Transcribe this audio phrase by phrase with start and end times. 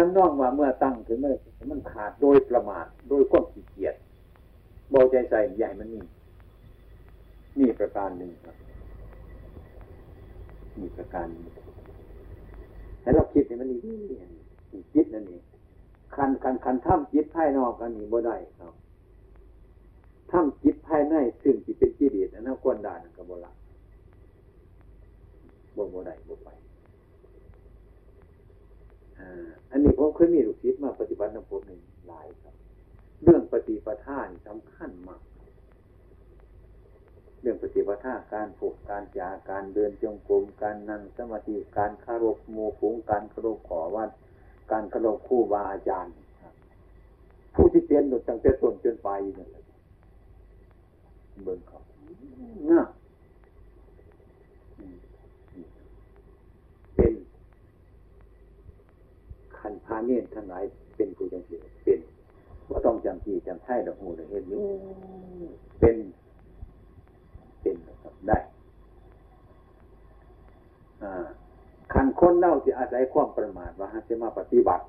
[0.00, 1.34] ทั้งน้องว่าเมื่อตั้งถึงเมื่อ
[1.70, 3.94] มันขาดโดยประมาทโดยความขี้เกียจ
[4.90, 6.02] เบาใจใส่ใหญ่มันนี่
[7.58, 8.56] นี่ประการหนึ่งครับ
[10.78, 11.46] นี่ประการนึง
[13.00, 13.96] แต่เราคิดให้มันดี
[14.94, 15.42] จิตนั่นเอง
[16.14, 18.74] คันคันคันท่ำจิตภายนอกอันนี้บ่ได้ครับ
[20.30, 23.56] ท่ำจิตภายในซึ่งจิตเป็นจิตเดียดอันนั้นควรด่านกับบราณ
[25.76, 26.48] บ่บ่ได้บ่ไป
[29.70, 32.54] อันนี้ผมเคยมีลูกศิษย์มาปฏิบัติในผมหนึ่งหลายครับ
[33.22, 35.22] เรื่องปฏิปทาสำคัญมาก
[37.40, 44.10] เรื่องปฏิปทาการผูกการจาการเดินจงกรมการนั่งสมาธิการคารพโมฝูงการคารพขอวัด
[44.70, 46.14] การคารพคู่บาอาจารย์
[47.54, 49.64] ผู้ที่เปลี่ยนหนุดตั้งแต่ต้นจนปลายนี่แหละ
[51.44, 51.78] เบิ่งเขา
[52.70, 52.82] ง่า
[56.94, 57.12] เป็น
[59.57, 60.64] ขั นพาเนียนทั้งหลาย
[60.96, 62.00] เป็นผู้จังสีเป็น
[62.70, 64.62] ว่าต้องจำที่จำใช่ดอกหูดอกเห็นอยู่
[65.80, 65.96] เป็น
[67.60, 68.38] เป็นครับได้
[71.92, 74.84] ขันคนเล่าที่อาศัยความประมาทว่าจะมาปฏิบัติ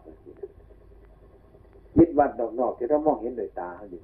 [1.97, 4.01] ยิดวัดนอกๆที่เรามองเห็นโดยตาเขาอยู่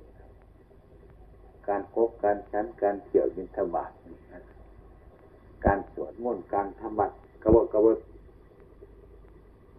[1.69, 3.92] การพบการชั้นการเกี่ยวยินทบาท
[5.66, 7.99] การสวดมนต์การทำบัตรกระบกระบก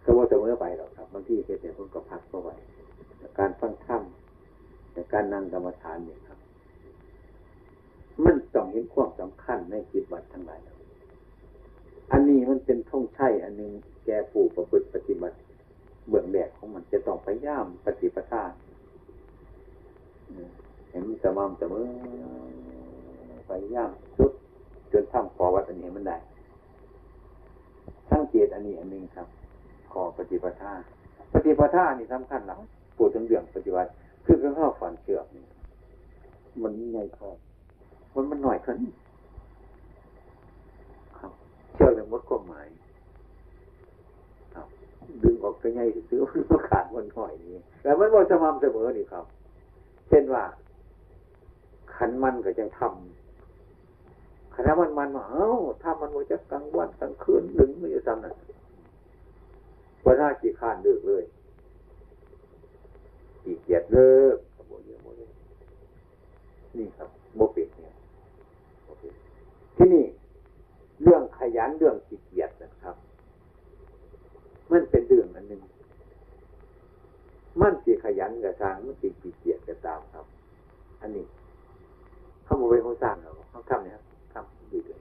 [0.07, 2.49] ระบเสมอไปหรอกครับบางที่เป็นแต่คนก็พักเข้าไป
[3.39, 4.01] การฟังธรรม
[4.91, 6.39] แต่การนั่งกรรมฐานเนี่ยครับ
[8.25, 10.59] มันต้องเห็นความสำคัญในจิตวัดทั้งหลาย
[12.11, 13.71] อันนี้มันเป็นท่องใช่อันนึง
[14.05, 15.37] แกผู้ประพฤติปฏิบัติ
[16.09, 18.43] เบื้องแรกของมันจะต้องพยายามปฏิปทา
[20.89, 21.85] เห็นสม่ำเสมอ
[23.49, 24.31] พยายามสุด
[24.91, 26.17] จนทำขอวัดอันนี้มันได้
[28.09, 29.27] สังเกตอันนี้อันหนึ่งครับ
[30.01, 30.71] อปฏิปทา
[31.33, 32.59] ปฏิปทานี่สำคัญหลัก
[32.97, 33.89] พูดถึงเรื่องปฏิบัติ
[34.25, 35.25] คือเรื่องข้าฝันเชือก
[36.63, 37.29] มันใหญ่พอ
[38.13, 38.79] มันมันหน่อยขึ้น
[41.73, 42.67] เชือกเลยมดความหมาย
[45.23, 46.21] ดึงออกไปไงซื้อ
[46.51, 49.25] มันขาดมันหน่อยนี้แต่มันบ่สม่ำเสมอนี่ครับ
[50.09, 50.43] เช่นว่า
[51.95, 55.49] ขันมันก็ยังทำขณะมันมันมาเอ้า
[55.81, 58.31] ถ้ามันว่าจะกลางวันกลางคืนดึงไม่จะทำนั่
[60.07, 61.23] นว่าถ้าขี้ขานดึกเลย
[63.41, 64.37] ขี้เกียจเลิก
[64.67, 65.21] โมเยโมเย
[66.77, 67.93] นี่ครับโมปิดเนี่ย
[69.77, 70.05] ที่นี่
[71.03, 72.95] เรื่องขยันเรื่องขี้เกียจนะครับ
[74.71, 75.61] มันเป็นเรื่องอันหนึ่ง
[77.61, 80.25] มันสีขยันกับทางมันสีขี้เกียจกับตามครับ
[81.01, 81.25] อันนี้
[82.43, 84.99] เขาโมเป็นเขาสร้างเราเขาทำเนี่ยครับทำดีเลย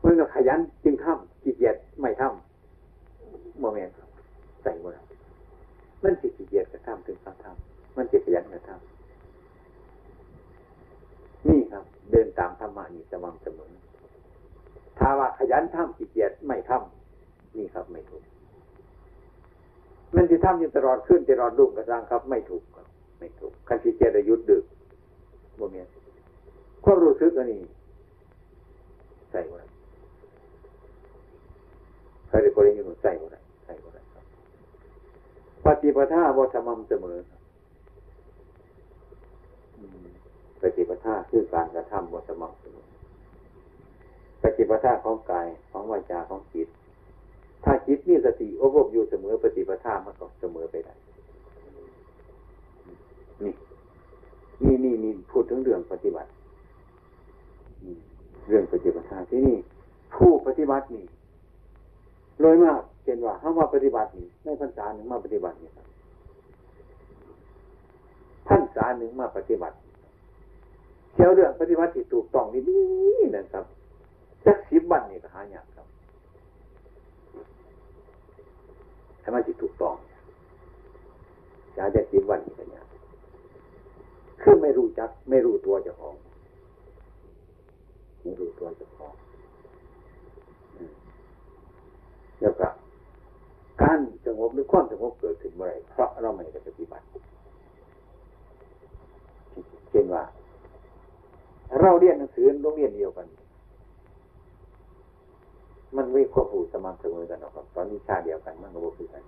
[0.00, 2.47] เมื่อขยันจึงทำขี้เกียจไม่ทำ
[3.60, 3.94] โมเมนต์
[4.62, 4.92] ใส่หมด
[6.02, 8.78] มันสิขี้เกียจกับทำถึงเขาทำมันสิขยันกับทำ
[11.48, 13.70] นี่ครับ เดินตามธรรมะนี่สม่ำเสมอ
[14.98, 18.22] ถ้าว่าขยันทำขี้เกียจไม่ทำนี่ครับไม่ถูก
[20.14, 22.86] มันจะทำอยู่ตลอดขึ้นตลอดรุ่งกระซังครับ ไม่ถูกครับ
[23.18, 24.64] ไม่ถูกคันที่เจรยุทธ์ดึก
[25.56, 25.86] โมเมน
[26.84, 27.60] ความรู้สึกอันนี้
[29.30, 29.58] ใส่หมด
[32.28, 33.30] ใครได้คนนี้ใส่หมด
[33.68, 34.24] ใส่หมดครับ
[35.64, 37.16] ปฏิปทาบสม่ำเสมอ
[40.60, 42.86] ปฏิปทาคือการกระทำบสม่ำเสมอ
[44.42, 46.68] ปฏิปทาของกายของวาจาของจิต
[47.64, 50.94] ถ้าจิตมีสติอบรมอยู่เสมอปฏิปทามันก็เสมอไปได้
[53.42, 53.52] นี่
[54.64, 56.30] นี่นี่นี่พูดถึงเรื่องปฏิบัติ
[58.48, 59.56] เรื่องปฏิบัติที่นี่
[60.14, 61.04] ผู้ปฏิบัตินี่
[62.40, 65.86] โดยมาก ช่นว่าเขามาปฏิบัตินี่ในพรรษาหนึ่งมาปฏิบัตินี่ครับ
[68.48, 69.76] พรรษาหนึ่งมาปฏิบัติ
[71.14, 73.64] เที่ยวเรื่องปฏิบัติที่ถูกต้องนี่นี่นะครับ
[74.46, 75.86] สักสิบวันนี่ก็หายากครับ
[79.20, 79.94] ให้มันจิตถูกต้อง
[81.76, 82.84] จะจะจิตวันนี้กันเนี่ย
[84.40, 86.14] คือไม่รู้จัก ไม่รู้ตัวเจ้าของ
[88.22, 89.14] ไม่รู้ตัวเจ้าของ
[92.42, 92.68] แล้วก็
[93.82, 97.04] การสงบหรือความสงบเกิดขึ้นเมื่อไรเพราะเราไม่ได้ปฏิบัติ
[99.90, 100.22] เช่นว่า
[101.80, 103.26] เราเรียนหนังสือโรงเรียนเดียวกัน
[105.96, 109.22] มันไม่ควบคู่สม่ำเสมอกันหรอกครับตอนนี้ชาเดียวกันมันก็บ่คือกัน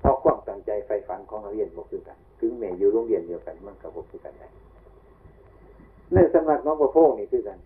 [0.00, 4.48] เพราะความตั้งใจไฟฝันของนักเรียนบ่คือกัน ถึงแม้อยู่โรงเรียนเดียวกัน มันก็บ่คือกันได้
[6.12, 7.58] ในสำนักน้องประโพงนี่คือกัน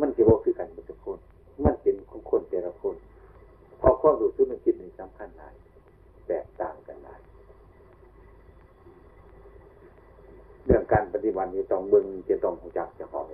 [0.00, 1.18] มันจะบ่คือกันทุกคน
[1.64, 2.94] มันเป็นของคนแต่ละคน
[3.78, 5.54] เพราะความรู้สึกมันคิดนี่สำคัญหลาย
[6.28, 7.20] แตกต่างกันหลาย
[10.64, 13.24] เรื่องการปฏิบัตินี้ต้องเบิ่งจะต้องหูจักเจะของ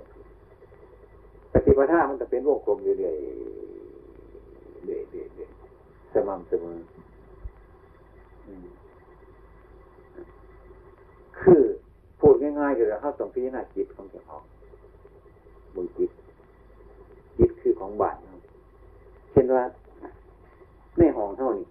[1.53, 3.15] ปฏิปทามันจะเป็นวงกลมอยู่เรื่อย
[4.85, 5.51] เรื่อยเรื่อยเรื่อย
[6.13, 6.77] สม่ำเสมอ
[11.39, 11.63] คือ
[12.19, 14.43] พูดง่ายๆก็คือเขาต้องพิจารณาจิตของเจ้าของ
[15.75, 16.11] บุญจิต
[17.37, 18.17] จิตคือของบ้าน
[19.31, 19.63] เช่นว่า
[20.97, 21.67] ในห้องเท่านี้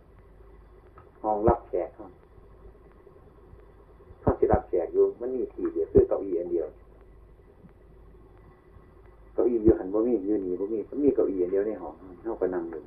[1.22, 2.06] ห้องรับแขกเท่า
[4.20, 6.68] เขาสิรับแขกอยู่มันมีทีเดียวคือเก้าอี้อันเดียว
[9.34, 12.82] เก้าอี้อยู่หันบ่มีอยู่นี่บ่มีมันมีเก้าอี้อันเดียวในห้องเท่าก็นั่งอยู่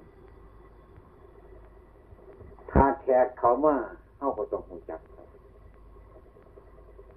[2.71, 3.75] ถ้าแขกเขามา
[4.17, 5.23] เท่าก็ต้องหูจักเขา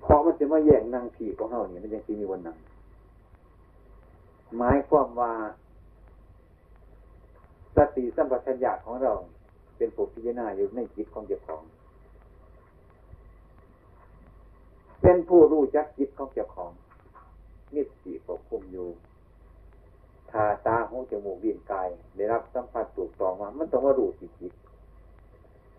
[0.03, 2.57] เพราะมันจะมาแย่งนั่งผีของเท่านี่มันยังที่มีวันนั่ง
[4.57, 5.33] หมายความว่า
[7.79, 9.13] สติสัมปชัญญะของเรา
[9.77, 11.63] เป็นผู้พิจารณาอยู่ในจิตของเจ้าของ
[15.03, 16.71] เป็นผู้รู้จักจิตของเจ้าของ
[17.75, 18.89] นิสิควบคุมอยู่
[20.31, 24.53] ทาตาหูจมูกดินกาย ได้รับสัมผัสถูกต้องมามันต้องว่ารู้ที่จิต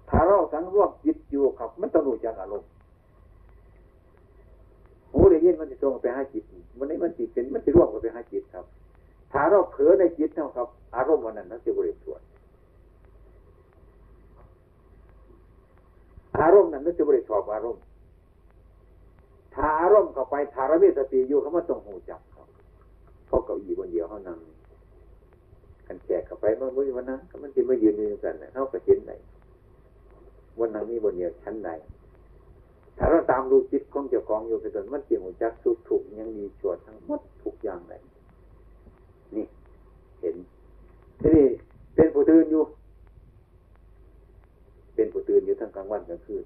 [0.10, 2.70] ถ้าเราสังรวมจิตอยู่ครับ มันต้องรู้จักอารมณ์
[5.12, 6.44] หูได้ยินมันจะตรงไปหาจิต
[6.78, 8.66] มันนี้มันจิตเป็นมันจะร่วมกันไปหาจิตครับ
[9.32, 12.26] ถ้าเราเผลอในจิตเท่าครับ อารมณ์วันนั้นนั้นจะบริสุทธิ์
[16.40, 17.84] อารมณ์นั้นนั้นจะบริสุทธิ์อารมณ์
[19.56, 22.48] ถ้าอารมณ์เข้าไปถ้าเรามีสติอยู่เขามันต้องหูจักครับ
[23.28, 24.40] เพราะเก้าอี้บนเดียวเขานั่ง
[25.88, 29.12] กันแจกเข้าไปเมื่อมื่อวันนั้นมันจะมายืนยืนกันเขาก็เห็นไหน
[30.60, 31.70] วันนั้นมีบนเดียวชั้นใด
[32.98, 38.02] ถ้าเราตามดูจิตของเจ้าของอยู่ไปจนมันเกี่ยวกับจักสุขถูกยังมีชวดทั้งหมดทุกอย่างเลย
[39.36, 39.46] นี่
[40.22, 40.36] เห็น
[41.22, 41.48] ทีนี้
[41.96, 42.64] เป็นผู้ตื่นอยู่
[44.96, 46.44] เป็นผู้ตื่นอยู่ทั้งกลางวันกลางคืน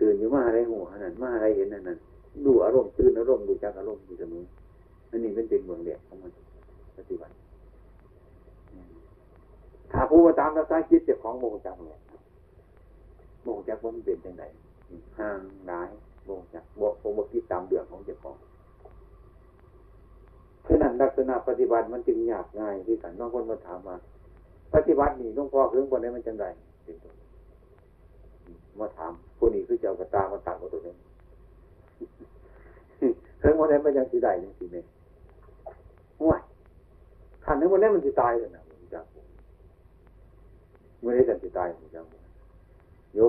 [0.00, 1.98] ตื่นอยู่มาอะไรหัวนั่นมาอะไรเห็นนั่นนั่น
[2.44, 4.44] ดูอารมณ์ตื่นอารมณ์ดูจักอารมณ์อยู่เสมอ
[5.10, 6.32] อันนี้เป็นเป็นเมืองเดียของมัน
[6.96, 7.34] ปฏิบัติ
[9.92, 11.98] ถ้าผู้ตามรักษาจิตเจ้าของโมงจักเนี่ย
[13.44, 14.44] โมงจักว่ามันเป็นยังไง
[15.18, 15.82] ห่างได้
[16.26, 18.36] โมงจักบกบกที่ตามเดือดของเจ้าของ
[21.02, 23.96] ลักษณะปฏิบัติมันจึงยากง่ายที่กันน้องคนมาถามมา
[24.74, 26.44] ปฏิบัตินี่หลวงพอเครื่องบนนี้มันจังไร
[26.84, 27.12] เป็นตัว
[28.78, 30.94] มาถามผู้นี้คือเจ้ากระตามาตามกัตัวนี้
[33.38, 34.88] เครื่องบนนี้มันยังสีได้ยังสีเมย์
[36.20, 36.40] ห่วย
[37.44, 39.00] ขันเรื่องบนนี้มันจะตายเลยนะมันจะ
[41.00, 42.00] เมื่อได้จะจะตายมันจะ
[43.14, 43.20] โย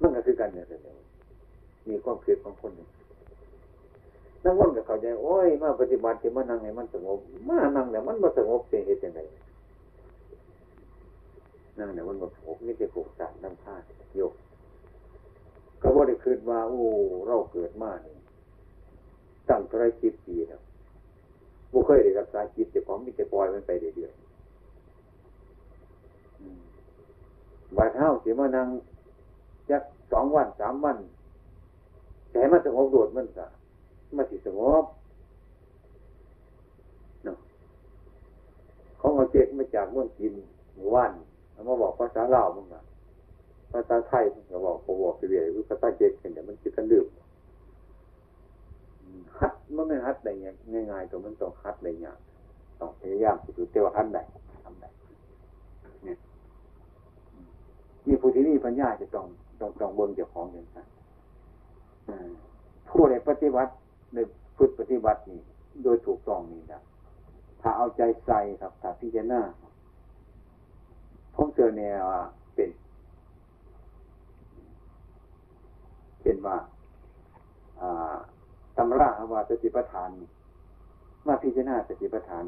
[0.00, 0.80] มันก็คือกันเนี่ยเลย
[1.88, 2.88] มีความเคิดของคนหนึ่ง
[4.48, 7.18] นั่งวนกับเขาใจโอ้ยมาปฏิบัติจะมานั่งให้มันสงบ
[7.48, 9.20] มานั่งเนี่มันมาสงบเสียเหตุยังไง
[11.78, 13.74] นั่งเนี่ยมันมาโผล่นี่จะผล่สารน้ำท่า
[14.16, 14.32] โยก
[15.82, 16.78] ก็ว่าได้คืนมาโอ้
[17.26, 18.16] เราเกิดมาเนี่ย
[19.48, 20.60] ตั้งเท่าไรสิบปีแล้ว
[21.72, 28.68] บุเคยได้รักษาจิตแต่ของมีแต่ปล่อยมันไปเรื่อยๆบาดเท้าเสียมานั่ง
[29.70, 30.96] จักสองวันสามวัน
[32.32, 33.46] แต่มันสงบโดดมันสะ
[34.16, 34.84] มันสิสงบ
[37.24, 37.36] เนาะ
[38.98, 40.32] เขาเอาเจ็กมาจากเมืองจีน
[40.74, 41.10] หมู่บ้าน
[41.52, 42.82] แล้วมาบอกภาษาลาวมึงอะ
[43.72, 47.06] ภาษาไทยมึงก็บอกเขาบอกไปเรื่อยภาษาเจ็กเดี๋ยวมันคิดกันดื่ม
[49.38, 50.32] ฮัดมันไม่ฮัดได้
[50.90, 52.06] ง่ายๆตัวมันต้องฮัดได้ย
[52.80, 54.22] ต้องพยายามสุดๆแต่ว่าฮัดได้
[54.64, 54.88] ทำได้
[56.04, 56.18] เนี่ย
[58.06, 59.26] มีผู้ที่มีปัญญาจะต้อง
[59.60, 60.86] ต้องต้องเบิ่งเจ้าของอย่างนั้น
[62.88, 63.70] ผู้ใดปฏิบัติ
[64.14, 64.18] ใน
[64.56, 65.40] พุทธปฏิบัตินี่
[65.82, 66.82] โดยถูกต้องนี่นะ
[67.60, 69.40] ถ้าเอาใจใส่ครับถ้าพิจารณา
[71.34, 71.92] ผมเจอเนี่ย
[72.54, 72.70] เป็น
[76.22, 76.56] เป็นว่า
[78.76, 80.10] ตำราว่าสติปัฏฐาน
[81.26, 82.44] มาพิจารณาสติปัฏฐาน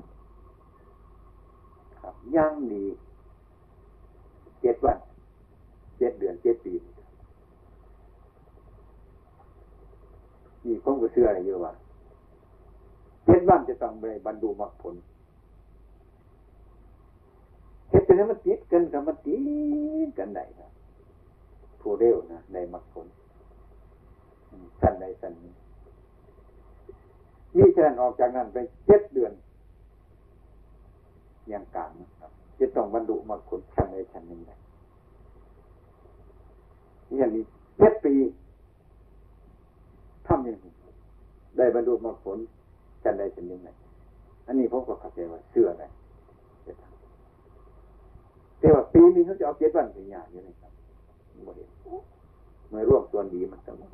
[2.01, 2.85] ครับย่างดี
[4.61, 4.99] เจ็ดวัน
[5.99, 6.75] เจ็ดเดือนเจ็ดปี
[10.67, 11.73] นี่ผมก็เชื่ออะไรเยอะว่า
[13.25, 14.95] เจ็ดวันจะต้องไปบรรลุมรรคผล
[17.91, 19.37] เฮ็ดเป็นให้มันติดกันกับมันติ
[20.07, 20.71] ดกันได้ครับ
[21.81, 23.07] ผู้เร็วนะในมรรคผล
[24.81, 25.53] สั้นใดสั้นนี้
[27.57, 29.33] มีเชิญออกจากนั้นไปเจ็ดเดือน
[31.53, 34.57] ยังกลางนะครับจะต้องบรรลุมรรคผลชั้นใดชั้นหนึ่งได้
[37.19, 37.45] อย่างนี้
[37.79, 38.15] เจ็ดปี
[40.31, 40.73] ทำย่างนี้
[41.57, 42.39] ได้บรรลุมรรคผล
[43.05, 43.69] กันได้เป็นยังไง
[44.47, 45.85] อันนี้ผมก็เข้าใจว่าเชื่อไง
[48.93, 50.73] ปีนี้เขาจะเอาเจ็ดวันเป็นอย่างนี้นะครับ
[51.45, 51.69] ไม่เห็น
[52.71, 53.91] ไม่ร่วมส่วนดีมันสงบ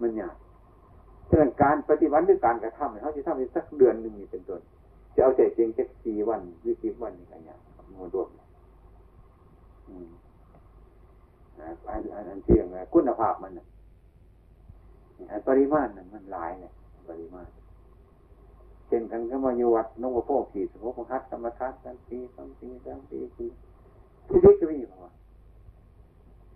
[0.00, 0.34] มันยาก
[1.28, 4.60] เรื่องการปฏิบัติหรือการกระทำเขาจะทำในสักเดือนหนึ่งนี่เป็นต้น
[5.14, 8.28] จะเอาใจจริงแค่สี่วันวิสิบวันนี่กันอย่างมันรวม
[11.58, 13.52] อันอันอันเที่ยงคุณภาพมัน
[15.30, 16.72] อันปริมาณนั้นมันหลายเลย
[17.08, 17.48] ปริมาณ
[18.86, 23.46] เช่นกันก็มาอยู่วัดนงโพขีสมุพัดธรรมทัศน์สันปีสันปีสันปีปี
[24.28, 25.12] ที่เด็กก็มีพอยู่ว่า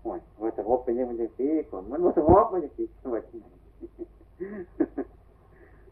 [0.02, 3.38] ห่วยว่าสงบเป็นยังมันจะปีก่อนมันว่าสงบมันจะปีสวัสดี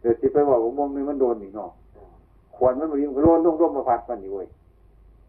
[0.01, 1.71] เดี๋ยวที่ไปบอกว่ามองนี่มันโดนหนีเนาะ
[2.57, 4.47] ขวานมันมาวิ่งโดนต้องร่มมาพัดมันนี่เว้ย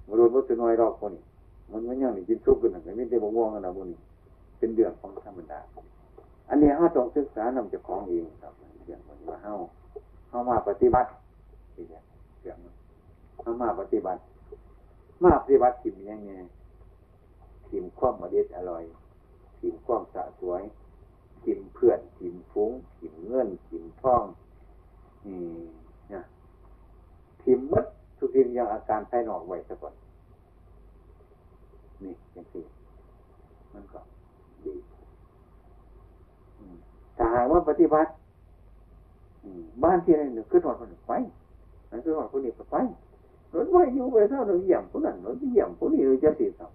[0.07, 1.23] มาโดนวัตถุน้อยรอบคนนี้
[1.71, 3.97] มันไมันยังนี่กินซุปกันหนึ่งไม่ได้บ่ม่วงกันนะพวกนี้
[4.57, 5.59] เป็นเดือดของธรรมดา
[6.49, 8.53] อันนี้เขาต้องศึกษานำจากของเองครับ
[8.85, 9.53] เรื่องมันว่าเฮา
[10.29, 11.09] เฮามาปฏิบัติ
[11.73, 12.01] ที่เนี่ย
[12.41, 12.57] เรื่อง
[13.41, 14.21] เฮามาปฏิบัติ
[15.23, 16.31] มาปฏิบัติถิ่มยังไง
[17.69, 18.83] ถิ่มความอร่อยอร่อย
[19.59, 20.61] ถิ่มความสะสวย
[21.43, 24.23] ถิ่มเพื่อนถิ่มฟุ้งถิ่มเงินถิ่มทอง
[25.25, 25.41] นี่
[26.13, 26.23] นะ
[27.43, 27.85] ถิ่มมัด
[28.17, 29.93] ทุกสิ่งอย่างอาการภายนอกไว้ซะก่อน
[32.03, 32.63] นี่อย่างที่
[33.73, 33.99] มันก็
[34.65, 34.73] ดี
[37.17, 38.09] ถ้าหากว่าปฏิบัติ
[39.83, 41.11] บ้านที่ไหนหนึ่งขึ้นหอดคนไป
[41.91, 42.77] นั่นขึ้นหอดคนนี้ไป
[43.53, 46.71] รถไฟอยู่ไปเท่าเราเยี่ยมคนนั้นรถเยี่ยมคนนี้เราจะติดครับ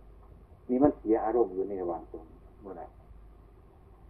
[0.68, 2.24] นี่มันเสียอารมณ์อยู่ในระหว่างตรง
[2.60, 2.82] เมื่อไร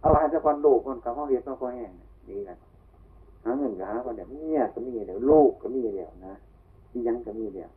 [0.01, 1.91] เอาอาจจะคนโลกคนกับห้องเรียนต้องคอยแห้ง
[2.29, 2.57] ดีนะ
[3.43, 6.33] หาเงินกับหาคนเดียวเนี่ยก็มีเดียวโลกก็มีเดียวนะ
[6.89, 7.69] ที่ยังก็มีเดียว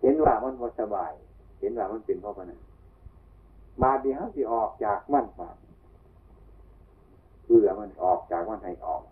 [0.00, 1.12] เห็นว่ามันสบาย
[1.60, 2.46] เห็นว่ามันเป็นเพราะมัน
[3.82, 5.56] บาดเดียวที่ออกจากมันบาด
[7.44, 9.02] เพื่อมันออกจากมันให้ออก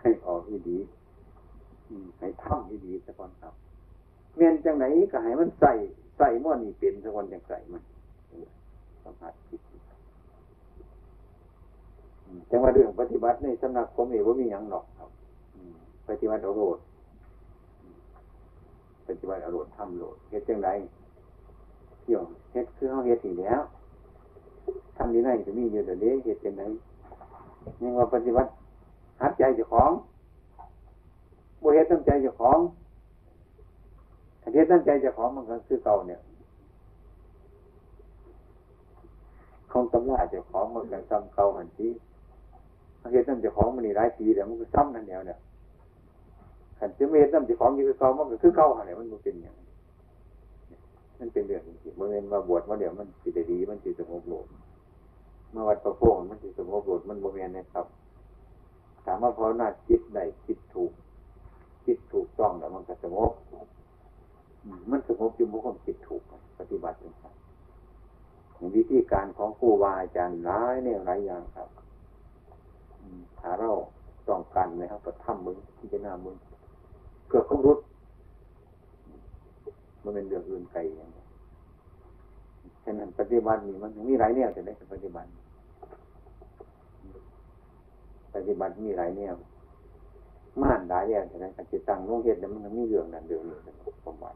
[0.00, 0.78] ให้ออกอีดี
[2.18, 3.54] ให้ท่องอีดีสักวันครับ
[4.36, 5.72] เมียนจังไหนก็ให้มันใส่
[6.18, 7.82] ใส่ม้อนี่เป็นสักวันจังใส่มัน
[9.02, 9.60] สัมผัสผิด
[12.50, 15.10] จังว่าเรื่องปฏิบัติในสำนักผมเองว่ามีอย่างหรอกครับ
[16.08, 16.78] ปฏิบัติเอาโรด
[19.08, 20.68] ปฏิบัติอาโรดทำโรดเฮ็ดจังไร
[22.00, 22.22] เที่ยว
[22.52, 23.60] เฮ็ดคือเขาเฮ็ดอีแล้ว
[24.96, 26.62] ทำดีไหนจะมีอยู่เดี๋ยวนี้เหตุเป็นไหน
[27.82, 28.50] ยังว่าปฏิบัติ
[29.22, 29.90] หัดใจเจ้าของ
[31.60, 32.58] บุเหตุตั้งใจเจ้าของ
[34.52, 36.20] เหตุตั้งใจเจ้าของมันก็คือเก่าเนี่ย
[39.72, 41.88] คงตำราเจ้าของมันก็ซ้ำเก่าหันที
[43.12, 45.38] เหตุตั้งเจ้าของมันนี่หลายปีแล้วมันก็ซ้ำนั่นเดียวเนี่ย
[46.78, 49.54] ขันจะไม่เหตุตั้งเจ้าของอยู่คือเก่ามันก็คือเก่าหันเนี่ยมันเป็นอย่าง
[51.20, 54.46] มันเป็นเรื่องจริงๆเมื่อเงินมาบวชมาเดี๋ยวมันจิตดี มันจิตสงบโลด
[55.52, 57.86] เมื่อวัดประโพงมันจิตสงบโลดมันโมเมนนะครับ
[59.04, 60.92] ถามว่าพอหน้าจิตได้จิตถูก
[61.86, 63.32] จิตถูกต้องแล้วมันก็สงบ
[64.90, 66.22] มันสงบอยู่เมื่อคนจิตถูก
[66.58, 67.34] ปฏิบัตินะครับ
[68.76, 71.68] วิธีการของครูบาอาจารย์ร้ายเนี่ยหลายอย่างครับ
[73.40, 73.70] ถ้าเรา
[74.28, 76.36] ต้องการนะครับก็ทำมึงที่จะนามึง
[77.28, 77.78] เพื่อเขารุด
[80.02, 81.22] มันเป็นเรื่องอื่นไกลอย่างนี้
[82.84, 85.28] ฉะนั้นปฏิบัตินี่มันมีหลายแนวจะได้ปฏิบัติ
[88.34, 89.34] ปฏิบัติมีหลายแนว
[90.62, 93.60] ม่านหลายแนวจะได้การจิตตั้งลงเหตุแล้วมันมีเรื่องนั้นเดียวเลย
[94.04, 94.30] ผมว่า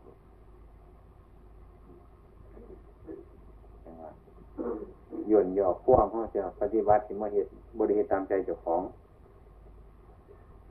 [5.30, 8.80] ย่นย่อพ่วงเขาจะปฏิบัติที่มาเหตุบริเหตุตามใจเจ้าของ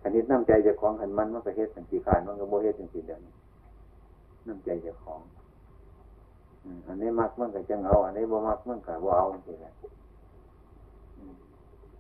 [0.02, 3.22] ขันนี้น้ำใจจ้าของขันมันมันก็เหตุสังกีขานมันก็โบเหตุสังกีเดิน
[4.48, 5.22] น้ำใจจ้าของ
[6.88, 9.74] อันนี้มักมันก็จังเอา อันนี้บ่มักมันก็บ่เอาสิแหละ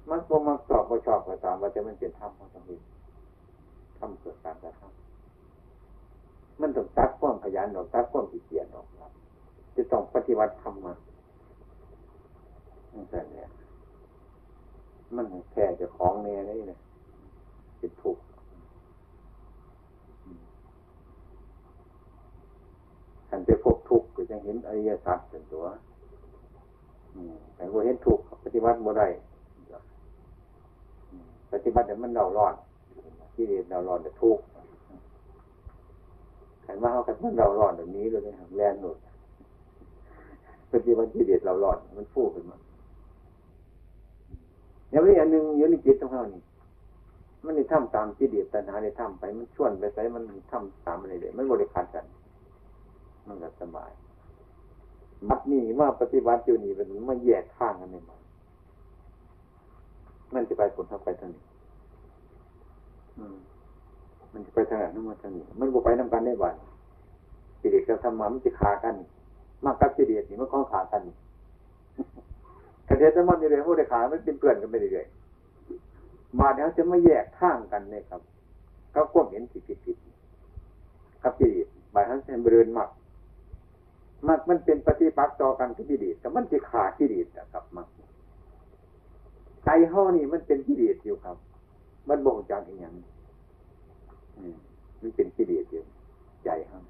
[0.09, 2.81] มันบ่มักชอบบ่ชอบก็ตามว่าจะมันเป็นธรรมของสังเกต
[3.97, 9.11] ธรรมเกิดการกระทำมันต้องตัดความขยันออกตัดความขี้เกียจออกครับ
[9.75, 10.93] จะต้องปฏิบัติธรรมมา
[13.13, 13.47] นั่นแหละ
[15.15, 16.79] มันแค่จะของเนี่ยนี่เลย
[17.81, 18.23] เป็นทุกข์
[23.29, 25.65] ขันไปพบทุกข์ก็จะเห็นอริยสัจเป็นตัว
[27.55, 29.07] แต่ว่าเห็นทุกข์ปฏิบัติบ่ได้
[31.51, 32.55] ปฏิบัติแต่มันเดาร้อน
[33.33, 34.43] ที่เรียนเดาร้อนแต่ทุกข์
[36.65, 38.97] ขันว่าเขาขันมันเดาร้อนแบบนี้เลยครับแลนหนุด
[40.71, 42.57] ปฏิบัติที่เรียนเราร้อนมันฟูขึ้นมา
[44.91, 46.41] อย่างนี้อันหนึ่งอยู่ในจิตของเรานี่
[47.45, 52.05] มันได้ำตามที่เดียดตัณหาได้ำไป มันชวนไปใส่มันทำตามอะไรเลยมันบริการกัน
[53.27, 53.91] มันก็สบาย
[55.29, 58.03] มัดนี่มาปฏิบัติอยู่นี่เป็นมาแยกข้างกันเลย
[60.33, 61.43] มันจะไปผลทางไปทางนี้
[64.33, 66.53] มันจะไปทางไหนนั่นมาทางนี้ มันบวไปน้ำกันได้บ่อย
[67.61, 68.95] กิเลสกับธรรมะมันจะขากัน
[69.65, 71.01] มากกับกิเลสนี่มันคล้องขากัน
[72.87, 75.05] กระเทศมันอยู่เลยพวกเด็กขามันเป็นเพื่อนกันไปเรื่อย
[76.39, 78.21] มาเดี๋ยวจะไม่แยกข้างกันเลยครับ
[78.93, 79.97] ก็ควบเห็นผิดผิดผิด
[81.23, 82.89] กับกิเลสบาทั้งเส้นบริเวณมัก
[84.27, 87.87] มักมันเป็นปฏิปักษ์ต่อกันกับกิเลสแต่มันจะขาดกิเลสนะครับมัก
[89.65, 91.37] ใจห่อนี่มันเป็นกิเลสอยู่ครับ
[92.09, 92.89] มันบ่งจากอย่างนี้
[95.01, 95.83] มันเป็นกิเลสอยู่
[96.45, 96.83] ใจครับ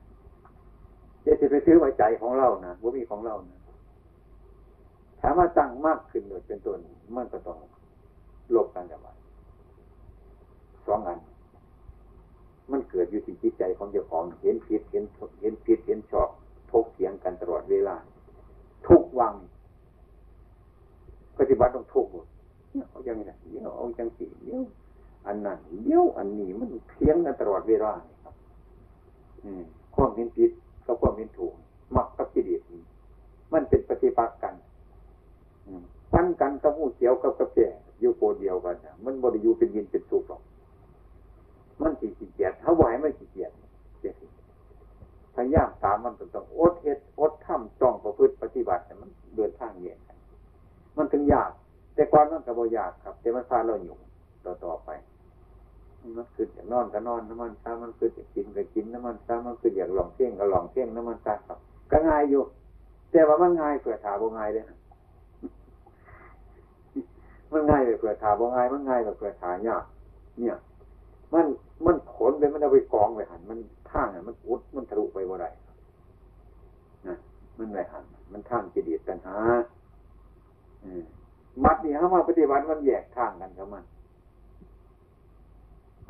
[1.25, 3.60] จะจะไปซื้อไว้ใจของเรานะว่ามีของเรานะ
[5.21, 6.79] ถามว่าตั้งมากขึ้นโดยเป็นต้น
[7.15, 7.57] มันก็ต้อง
[8.55, 9.07] ลบกันกันไป
[10.88, 11.19] สองอัน
[12.71, 15.03] มันเกิดอยู่ที่จิตใจของเจ้าของเห็นผิดเห็น
[15.41, 16.29] เห็นผิดเห็นชอบ
[16.71, 17.95] ทกเถียงกันตลอดเวลา
[18.88, 19.33] ทุกวัง
[21.38, 22.25] ปฏิบัติต้องทุกหมด
[22.71, 24.57] เนี่ยเอาอย่างนี้เดี๋ยเอาจังสีเดี๋ย
[25.27, 27.91] อันนั้นเดี๋ยอันนี้มันเถียงกันตลอดเวลา
[28.23, 28.33] ครับ
[29.43, 29.63] อืม
[29.95, 30.51] ความเห็นผิด
[30.85, 31.53] กับความเห็นถูก
[31.95, 32.61] มักกับกิเลส
[33.53, 34.55] มันเป็นปฏิปักษ์กัน
[36.13, 37.67] ปั้นกันกับหูเขียวกับกระแก่
[38.00, 40.41] อยู่โกเดียวกันนะมันบริยูเป็นยินเป็นสุขหรอก
[41.81, 43.51] มันสีขี้เกียจเขาบอกให้ไม่ขี้เกียจ
[44.01, 44.15] เจ็ด
[45.35, 50.00] พยายามตามมันต้องอดเฮ็ดอดทำต้องประพฤติปฏิบัติแต่มันเดินทางเย็น
[50.97, 51.51] มันถึงยาก
[51.95, 53.95] แต่ก่อนมันก็บ่ยากครับ แต่มันพาเราอยู่
[54.45, 54.89] ต่อต่อไป
[56.17, 61.59] มันคืออยากนอนก็นอนน้ำมันซามันคืออยากกินก็กินน้ำมันซามันคืออยากลองเที่ยงก็ลองเที่ยงน้ำมันซาครับ
[61.91, 62.43] ก็ง่ายอยู่
[63.11, 64.63] แต่ว่ามันง่ายเผื่อถาบ่ง่ายเลย
[67.51, 69.83] มันง่ายเผื่อถาบ่ง่ายมันง่ายเผื่อถายาก
[70.39, 70.55] เนี่ย
[71.33, 71.45] มัน
[71.85, 73.59] มันผลเลยมันเอาไปกองไปหันมัน
[73.91, 75.50] ท่างอะมันอุดมันทะลุไปบ่าได้
[77.07, 77.15] นะ
[77.57, 79.38] มันไรหันมันท่างจิตดีตัณหา
[81.63, 83.83] มัดนี่เขามาปฏิบัติมันแยกทางกันกับมัน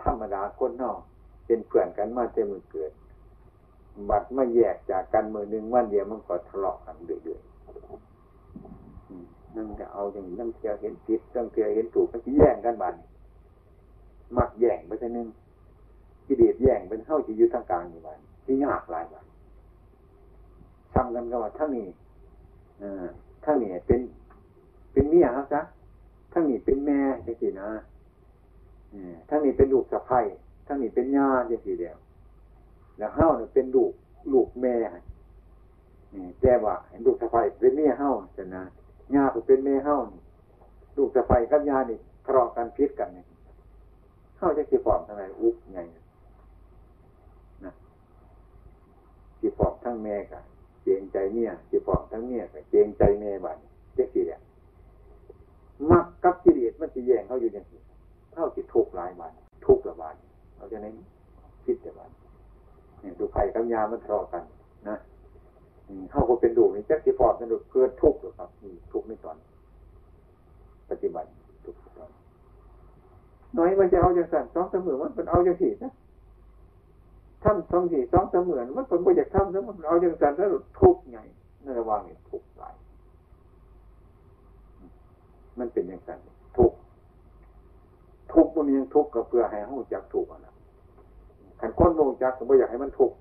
[0.01, 0.99] ธรรมดาคนนอก
[1.45, 2.91] เป็นเพื่อนกันมาเต็มือเกิด
[4.09, 12.95] บัดมาแยกจากกันมือหนึ่งวันเดียวมันก็ทะเลาะกันเรื่อยๆนั่นจะเอาอย่างนี้นั่งเทียเห็นผิดนั่งเทียเห็นถูกมันแย่งกันบัด
[14.37, 15.27] มักแย่งไปทีนึง
[16.27, 19.25] กิเลสแย่งเป็นเข้าที่ยู่ทางกลางอยู่บัดที่ยากหลายบัด
[20.93, 21.87] ทำกันก็ว่าทั้งนี้
[23.45, 24.01] ทั้งนี้เป็น
[24.91, 25.61] เป็นเมียครับจ๊ะ
[26.33, 27.69] ทั้งนี้เป็นแม่จริงๆนะ
[29.29, 30.19] ทั้งนี้เป็นลูกสะใภ้
[30.67, 31.97] ทั้งนี้เป็นญาติอย่างสีเดียว
[32.97, 33.91] แล้วเฮ้าเนี่ยเป็นลูก
[34.33, 34.75] ลูกแม่
[36.41, 38.63] แต่ว่าเห็นลูกสะใภ้เป็นแม่เฮ้าจะนะ
[39.15, 39.97] ญาติเป็นแม่เฮ้า
[40.97, 43.25] ลูกสะใภ้กับญาติทะเลาะกันพิษกันเนี่ย
[44.41, 45.79] เฮ้าจะกี่ฟอมทั้งไหนอุ๊บไง
[47.65, 47.73] นะ
[49.39, 50.43] กี่ฟอมทั้งแม่กับ
[50.83, 53.57] เจงใจเนี่ยกี่ฟอมทั้งเนี่ยกับเจงใจแม่บ้าน
[53.95, 54.39] เจ๊กี่เดีย
[55.91, 57.81] มักกับกิเลสมันจะแย่งเขาอยู่อย่างนี้
[58.33, 59.33] เท่าจิตทุกข์หลายบาน
[59.65, 60.15] ทุกข์ละบาน
[60.57, 60.95] เราจะเน้น
[61.65, 62.11] คิดแต่บาน
[62.99, 64.43] เนี่ยดูไผ่กับยามันทะเลาะกัน
[64.89, 64.97] นะ
[66.11, 68.49] เข้าก็เป็นดูนี่แจ็คที่ฟอร์ดนั่นเกิดทุกข์หรือครับ
[68.91, 69.37] ทุกข์ไม่ตอน
[70.89, 71.40] ปฏิบัติทุกข์ตอน
[73.57, 75.91] น้อยมันจะเอาอย่างสั่นสองเสมอมันเป็นเอาอย่างสี่นะ
[77.43, 80.47] ทำสองสี่สองเสมือนมันเป็นโปรเจกต์ทำแล้วมันเอาอย่างสั่นแล้ว
[80.79, 81.19] ทุกไง
[81.63, 82.75] ในระหว่างนี้ทุกหลาย
[85.59, 86.19] มันเป็นอย่างสั่น
[86.57, 86.71] ทุก
[88.33, 90.53] ทุกข์มันยังทุกก็เพื่อให้ห้องจักทุกข์นะ
[91.59, 93.11] ขันก้นโงจักก็ไม่อยากให้มันทุก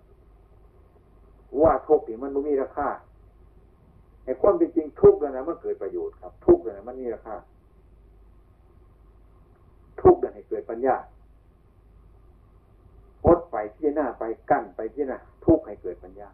[1.63, 2.89] ว่าทุกนี่มันไม่มีราคา
[4.25, 7.35] ไอ้ความเป็นจริงทุกข์แล้วนะมันเกิดประโยชน์ครับ ทุกข์แล้วนะมันมีราคา
[10.03, 10.97] ทุกข์แล้วให้เกิดปัญญา
[13.27, 16.29] อดไปที่หน้าไปกั้นไปที่หน้าทุกข์ให้เกิดปัญญา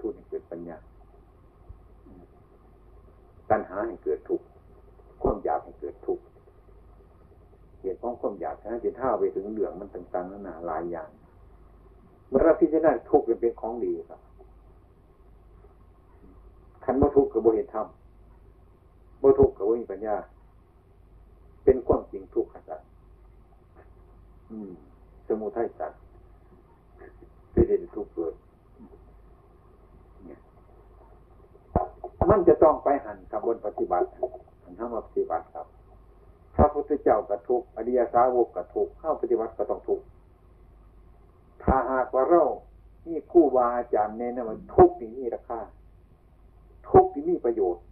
[0.00, 0.76] ทุกข์ให้เกิดปัญญา
[3.50, 4.44] ตัณหาให้เกิดทุกข์
[5.22, 6.24] ความอยากให้เกิดทุกข์
[7.80, 11.08] เหตุของความอยากนะจะเท่าไปถึงเหลืองมันต่างๆนานาหลายอย่าง
[12.28, 14.20] เมื่อเราพิจารณาทุกข์เป็นของดีครับ
[16.84, 17.86] คันบ่ทุกข์กับบ่เห็นธรรม
[19.22, 20.16] บ่ทุกข์กับบ่มีปัญญา
[21.64, 22.88] เป็นความจริงทุกข์สัตว์
[25.26, 26.00] สมุทัยสัตว์
[27.52, 28.34] เป็นเห็นทุกข์เกิด
[32.30, 34.08] มันจะต้องไปหันกับบนปฏิบัติ
[34.62, 35.66] หันเข้ามาปฏิบัติครับ
[36.56, 40.00] พระพุทธเจ้ากระทุกอริยสาวกกระทุกเข้าปฏิบัติก็ต้องทุก
[41.62, 42.44] ถ้าหากว่าเรา
[43.06, 45.60] นี่คู่บาอาจารย์เน้นมันทุกนี่มีราคา
[46.90, 47.82] ทุกนี่มีประโยชน์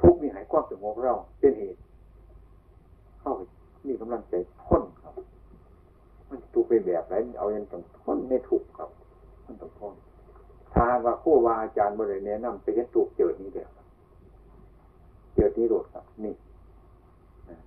[0.00, 1.80] ทุกนี่หายความสงบเราเป็นเหตุ
[3.20, 3.32] เข้า
[3.86, 5.14] มีกำลังใจพ้นครับ
[6.28, 8.90] มันทุกเป็นแบบไรเอาย่างต้องพ้นในทุกครับ
[9.46, 9.94] มันต้องพ้น
[10.72, 13.70] ถ้าว่าคู่วาอาจารย์บริเนนำไปเห็นถูกเจอนี้เดียว
[15.34, 16.34] เจอนี้โดดครับ นี่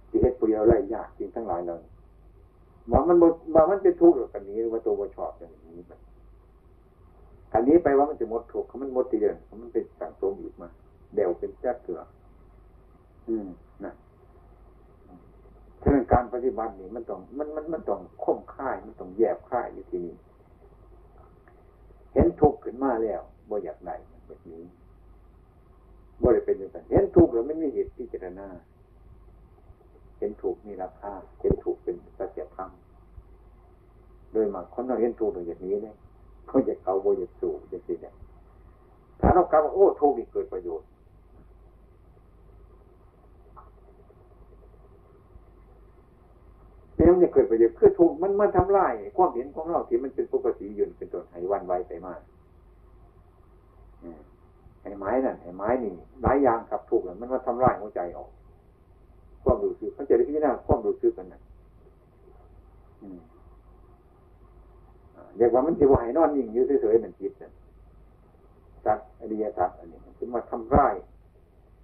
[0.07, 1.81] ที่เฮ็ดผู้เดียวไล่ยากจริงทั้งหลายเลย
[2.91, 3.23] ว่ามันบ
[3.55, 5.99] ว่ามันเป็นทุกข์หรือกันนี้หรือว่าตัวบ่ชอบอย่างนี้มัน
[7.53, 10.69] อันนี้ไปว่ามันจะหมดทุกข์มันหมดทีเดียวมันเป็นสั่งสมอีกมา
[11.15, 11.99] เดี๋ยวเป็นแจ๊กเถื่อ
[13.27, 13.47] อืม
[13.85, 13.93] นะ
[15.81, 20.15] ฉะนั้นการปฏิบัตินี่มันต้องมันมันมันต้องข่มค่ายมันต้องแยบค่ายอยู่ที่นี่
[22.13, 23.95] เห็นทุกข์ขึ้นมาแล้วบ่อยากได้
[24.27, 24.63] แบบนี้
[26.21, 28.47] บ่ได้เป็นอย่างนั้นเห็นทุกข์แล้วไม่มีเหตุพิจารณา
[30.17, 32.69] เห็นถูกมีราคาเห็นถูกเป็นสัจธรรม
[34.31, 35.95] โดยมากคนเราเห็นถูกอย่างนี้เนี่ย
[36.47, 38.13] เขาจะเขาโบยสูจะสิเนี่ย
[39.19, 40.87] ถ้าเรากล่าวว่าโอ้ถูกนี่เกิดประโยชน์
[47.01, 52.21] เนี่ยมันจะเกิดประโยชน์คือถูกมันมันทำลายความเห็นของเราที่มันเป็นปกติยืนเป็นต้นให้วันไวไปมาก
[54.81, 55.91] ไอ้ไม้นั่นไอ้ไม้นี่
[56.23, 58.29] หลายอย่างครับถูกมันมาทำลายหัวใจออก
[59.43, 61.41] ความรู้สึกเขาจะได้พิจารณาความรู้สึกกันนะ
[65.37, 67.51] เรียกว่ามันจะว่าให้นอนนิ่งอยู่เฉยๆเหมือนจิตนะ
[68.85, 70.95] จัดอริยสัจอันนี้มันมาทำร้าย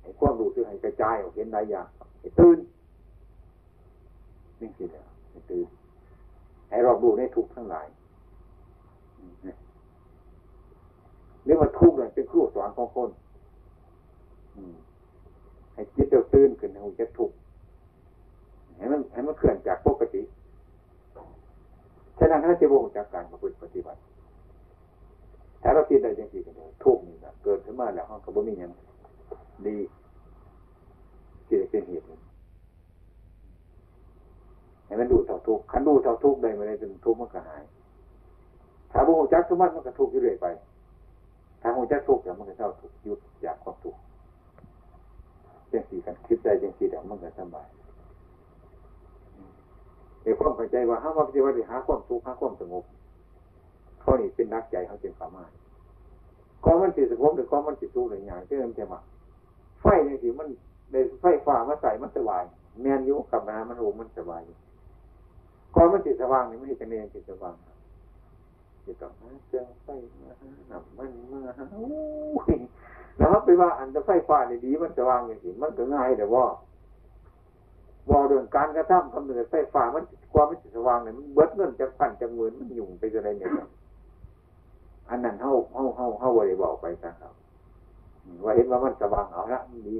[0.01, 1.88] ให้ความรู้สึกให้กระจายออกเห็นหลายอย่าง
[2.19, 2.58] ให้ตื่น
[4.62, 5.67] นี่คือแล้วให้ตื่น
[6.70, 7.88] ให้รอบรู้ในทุกทั้งหลาย
[11.46, 13.10] เรียกว่าทุกข์เลยเป็นครูสอนของคน
[15.74, 17.36] ให้จิตเราตื่นขึ้นให้หูจะทุกข์
[18.78, 20.22] ให้มันให้มันเคลื่อนจากปกติ
[22.20, 24.00] ฉะนั้นถ้าจะวงจากการประพฤติปฏิบัติ
[25.62, 26.52] ถ้าเราคิดได้จริงๆก็
[26.84, 28.72] ทุกนี่นะเกิดขึ้นมาแล้วเขาก็บ่มีอย่าง
[29.67, 29.78] ดี
[31.48, 32.06] ที่จะเป็นเหตุ
[34.88, 37.63] ให้มันดูเท่าทุกขันดูเท่าทุกได้ม่ได้จนทุกมันก็หาย
[38.91, 40.47] ถ้าบุจักสมบัติมันก็ทุกอยู่เรื่อยไป
[41.62, 43.95] ถ้าบุจักทุกแล้วมันก็เท่าทุกยุดจากความทุก
[45.71, 47.67] จังสี่กันคิดได้จังสี่เดี๋ยวมันก็สบาย
[50.23, 52.84] ในความเข้าใจว่าห้าว่าปฏิวัติหาความสุกขหาความสงบ
[54.02, 55.52] เขานี่เป็นนักใจเขาจึงสามารถ
[56.63, 59.00] ก็มันติดสงบหรือก็มันติดสุขหรืออย่างเช่นเทมา
[59.82, 60.47] ไฟในสิมัน
[60.91, 62.43] ในไฟฟ้ามาใส่มันสบาย
[62.82, 64.41] แมนยุกับน้ำมันโอมันสบาย
[65.73, 67.56] ก็มันติดสว่างนี่ไม่ใช่จะเนติดสว่าง
[68.86, 69.88] จะต้องหาเจ้าไฟ
[70.21, 71.65] มาหาหนับมันมาหา
[73.17, 76.45] แล้วไปว่าอันจะไฟฟ้าในดีมันสว่างอย่างสิมันก็ง่ายแต่ว่า
[78.10, 80.03] ว่าเรื่องการกระทำคำเนิดไฟฟ้ามัน
[80.34, 83.51] ความมันสว่างเนี่ยมันเบิดเงินจากพันจากหมื่นมันยุ่งไปจะไรเนี่ย
[85.10, 87.34] อันนั้นเฮาเฮาเฮาเฮาบริบอกไปซะครับ
[88.45, 89.97] ว่าเห็นว่ามันสว่างเอาละมันดี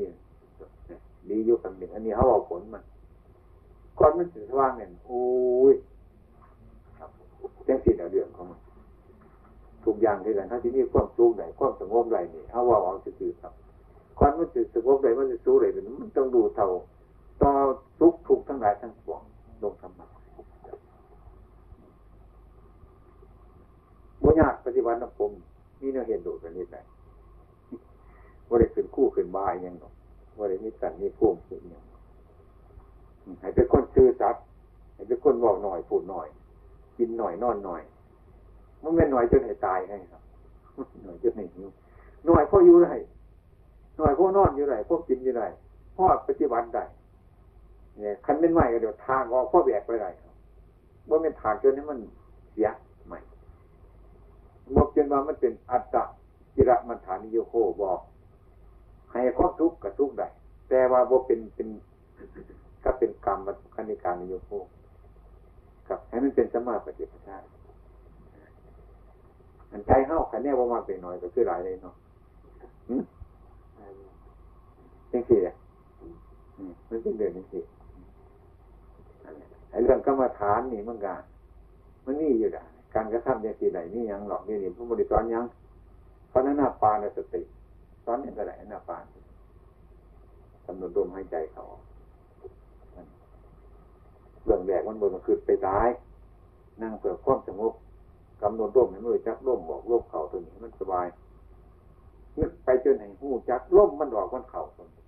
[1.30, 2.84] ดีอยู่กันหนึ่งอันนี้เขาเอาผลมัน
[3.99, 5.21] ก่อนมันสว่างเนี่ยโอ้
[5.71, 5.75] ย
[6.97, 7.10] ครับ
[7.65, 8.60] แจ้งสิ่งเรื่องของมัน
[9.86, 13.53] ทุกอย่างที่กันถ้าที่นี่ความสุขไหนความสงบไหนนี่เขาว่าเอาสื่อครับ
[14.19, 15.65] ก่อนมันจะสงบไหนมันจะสู้ไหน
[16.01, 16.67] มันต้องดูเท่า
[17.41, 17.51] ต่อ
[17.99, 19.21] ทุกทุกทั้งหลายทั้งปวง
[19.63, 20.07] ลงธรรมะ
[24.21, 25.31] บุญญาปฏิบัตินักผม
[25.81, 26.75] มีเนื้อเห็นดูกันนี่ไป
[28.47, 29.93] ว่าได้ขึ้นคู่ขึ้นบายยังหรอก
[30.38, 31.87] ว่าได้มีสันมีพุ่มขึ้นยัง
[33.41, 34.43] ให้เป็นคนซื่อสัตย์
[34.93, 36.27] ให้เป็นคนบอกหน่อยพูดหน่อย
[36.97, 37.81] กินหน่อยนอนหน่อย
[38.81, 40.21] มันไม่หน่อยจนให้ตายให้ครับ
[41.03, 41.67] หน่อยจนให้หิว
[42.25, 42.89] หน่อยพออยู่ไร
[43.97, 45.43] หน่อยพอนอนอยู่ไรพวกกินอยู่ไร
[45.95, 46.83] พ่อปฏิบัติได้
[47.99, 50.07] เนี่ยคันเป็นใหม่ก็เดี๋ยวทางออกพ่อแบกไปไร
[51.09, 51.99] ว่าเป็นทางจนนี้มัน
[52.51, 52.69] เสีย
[53.07, 53.19] ใหม่
[54.75, 56.03] มกจนว่ามันเป็นอัตตะ
[56.55, 57.99] กิระมันฐานิโยโคบอก
[59.11, 60.27] ให้ความทุกข์กับทุกข์ได้
[60.69, 61.67] แต่ว่าบ่เป็นเป็น
[62.88, 64.50] ก็เป็นกรรมวัตคันิการนิโยโค
[65.88, 67.38] กับให้มันเป็นสมาปฏิปทา
[69.71, 71.95] อันใจเฮ้าคันแนี้ว่ามาเป็นน้อยก็คือหลายเลยเนาะ
[75.12, 75.56] จริงสิเลย
[76.89, 77.60] มันเป็นเรื่องนี้สิ
[79.69, 81.15] ไอ้เรื่องกรรมฐานนี่มันกา
[82.06, 82.63] มันนี่อยู่ได้
[82.95, 85.45] การกระทำอย่างสี่ไหนนี่ยังหรอกนี่นี่พระบริสอนยัง
[86.30, 87.41] เพราะนั้นหน้าปานสติ
[88.06, 89.04] สอนอย่างไรหน้าปาน
[90.65, 91.63] กำหนดลมหายใจเขา
[94.47, 95.88] เรื่องแรกมันบนมันคือไปตาย
[96.81, 97.73] นั่งเพื่อความสงบ
[98.41, 101.07] กำหนดลมให้มือจักลมบอกลมเข่าตัวนี้มันสบาย
[102.39, 105.03] นึกไปจนให้หูจักลมมันออกมันเข่าตัวนี้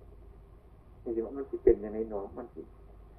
[1.02, 2.60] นี่สิมันจะเป็นยังไงเนาะมันสิ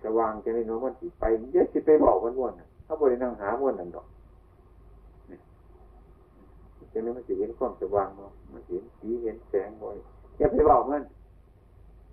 [0.03, 2.53] สว่างจะไงเนาะมันสิไปเยอะสิไปบอกมันวน
[2.87, 4.05] ถ้าบรินั่งหาวนนั่นดอก
[6.93, 9.95] จะนั้นมันสิเห็นความสว่างเนาะมันเห็นสีเห็นแสงบ่อย
[10.37, 11.03] อย่าไปบอกมัน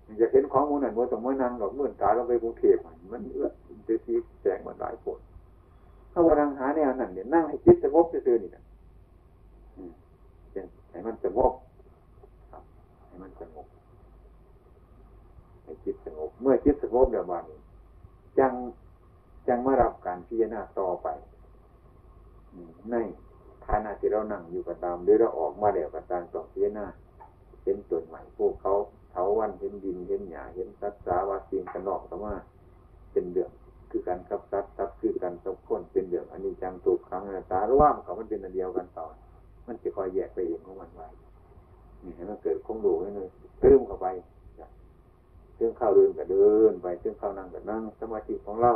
[0.09, 2.77] มันจะเห็นของมูนั่นมันต้องมานั่งหรอกมื่อตาเราไปกรุงเทพ
[3.11, 3.47] มันเอื้อ
[3.87, 5.19] จะสีแสงมันหลายคน
[6.11, 8.63] ถ้าว่านั่งหาแนวนั่นเนี่ยนั่งให้จิตสงบซื่อๆนี่นะ
[10.89, 11.53] ให้มันสงบ
[13.05, 13.67] ให้มันสงบ
[15.63, 17.59] ให้จิตสงบ เมื่อจิตสงบเดี๋ยววันนี้
[18.39, 18.53] จัง
[19.47, 21.07] จังมารับการพิจารณาต่อไป
[22.91, 22.95] ใน
[23.65, 26.85] ฐานะที่เรานั่งอยู่กับตามหรือเราออกมาเดี๋ยวกับตามต้องพิจารณา
[27.63, 28.73] เห็นต้นใหม่พวกเขา
[29.11, 32.33] เถาวันเห็นดินเห็นหญ้าเห็นสัตว์สาวาสิ่งกันนอกแต่ว่า
[33.11, 33.51] เป็นเรื่อง
[33.89, 39.05] คือการกับสัตว์สัตว์คือการกับคนเป็นเรื่องอันนี้จังตุกครั้งนัตาร่วมเขามันเป็นอันเดียวกันต่อ
[39.67, 41.07] มันจะคอยแยกไปเองของมันไว้
[42.03, 43.29] นี่ให้มันเกิดคงดูให้เลย
[43.61, 44.07] เติมเข้าไป
[45.55, 48.73] เติมเข้าเดินก็เดินไปเติมเข้านั่งก็นั่งสมาธิของเรา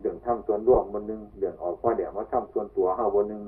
[0.00, 3.42] เดืองทำส่วนร่วมบนหนึ่งเดืองออกว่าเดี๋ยวมาทำส่วนตัวเข้าบนหนึ่ง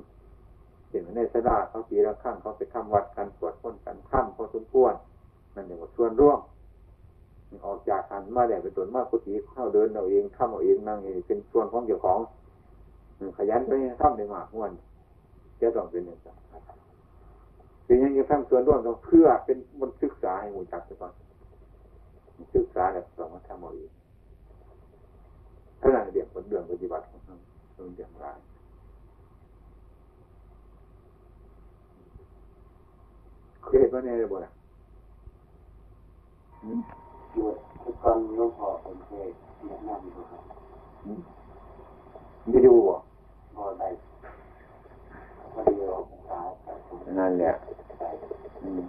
[0.88, 4.94] เห็นในสดาเขาปีละข้างเขาไปทำวัดกันสวดพ้นกันทำพอสมควร
[5.54, 6.40] นั่นเรียกว่าส่วนร่วม
[7.66, 12.20] ออกจากหันมาแล้วเป็นตัวนมากกุฏิเข้าเดินเอาเองทำเอาเองนั่งเองเป็นส่วนของเจ้าของ
[13.36, 14.72] ขยันไปทำได้มากม่วน
[15.60, 16.36] จะต้องเป็นอย่างนั้น
[17.84, 21.12] เป็นอย่างนี้ทำส่วนร่วมต้องเพื่อเป็นบนศึกษาให้หมู่จักไปก่อน
[22.54, 23.90] ศึกษาแล้วต้องมาทำเอาเอง
[25.80, 27.40] ถ้าเราเรียนผลเรื่องปฏิบัติของเราน
[27.74, 28.26] เป็นอย่างไร
[33.62, 34.61] เคยเห็นว่าในระบบอะ
[36.64, 37.46] อยู่
[37.82, 39.28] ทุกคนหลวงพ่อผมเคย
[39.66, 40.42] แนะนำอยู่ครับ
[42.48, 42.96] ไม่ดูบ่
[43.54, 43.88] พอได้
[45.52, 47.52] พอดีเราศึกษากับผมนั่นแหละ
[47.98, 48.08] ใส่
[48.62, 48.82] อืม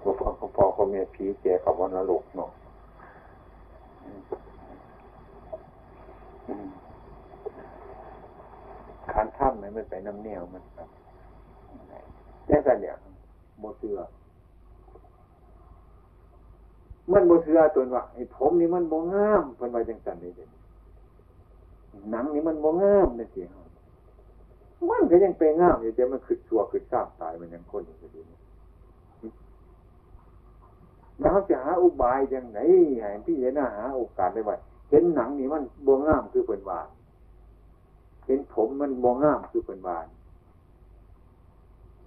[0.00, 2.50] พอพอพอพอเขามีผีแกกับวันนรกเนาะ
[4.04, 4.20] อืม
[6.48, 6.68] อืม
[9.12, 10.88] คานถ้ำไหนมันไปน้ำเนียวมันแบบ
[12.46, 12.94] แค่กันเนี่ย
[13.60, 13.98] โมเสือ
[17.12, 20.44] มันโมเสือตัวว่าไอ้ผมนี่มันโมงามเป็นไปจังสันนี่เด็
[22.10, 23.64] หนังนี่มันโมงามนี่สิฮะ
[24.88, 28.38] มันก็ยังเป็นงามอยู่แต่มันขึ้นชัวขึ้นทราบตายมันยังคนอยู่ดีนี่
[31.20, 32.58] แล้วจะหาอุบายยังไง
[33.00, 34.56] ให้พี่เห็นหาโอกาสได้ว่า
[34.90, 36.88] เห็นหนังนี่มันโมงามคือเป็นวาน
[38.26, 40.06] เห็นผมมันโมงามคือเป็นวาน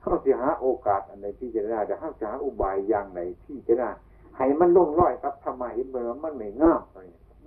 [0.01, 3.89] เขาจะหาโอกาสอันใดที่จะได้แต่เขาจะหาอุบายอย่างไหนที่จะได้
[4.37, 6.81] ให้มันลงร้อยครับทำไมเมื่อมันไม่งาม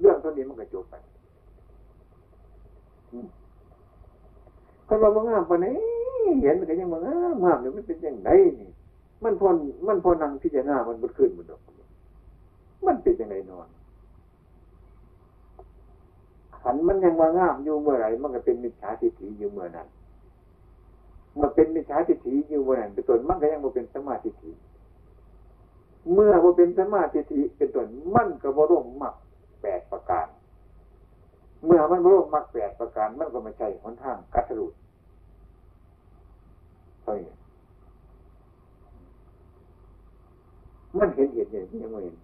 [0.00, 0.94] เรื่องเท่านี้มันก็จบไป
[4.87, 5.74] คนว่ามันงามปานนี้
[6.42, 8.70] เห็นมันก็ยังมันงามงามเดี๋ยวมันเป็นยังไงนี่
[9.24, 9.48] มันพอ
[9.88, 11.61] มันพอนังพิจารณามันบดขึ้นมันดอก
[12.87, 13.68] มันเป็นยังไงนอน
[16.61, 19.88] ขันมันยังว่างามอยู่เมื่อไหร่มันก็เป็นมิจฉาทิฏฐิอยู่เมื่อนั้น
[21.40, 24.50] มันเป็นมิจฉาทิฏฐิอยู่เมื่อนั้นเป็นต้นมันก็ยังบ่เป็นสมาธิฏฐิ
[26.12, 29.14] เมื่อบ่าเป็นสมาธิิเป็นต้นมันก็บ่ร่วมมรรค
[29.62, 30.26] แปดประการ
[31.66, 34.72] เมื่อมันบ่ร่วมมรรคแปดประการ มันก็ไม่ใช่หนทางกัตรุด
[37.02, 37.32] เท่านี้
[40.98, 42.16] มันเห็นเห็นอย่างนี้ยังไม่เห็น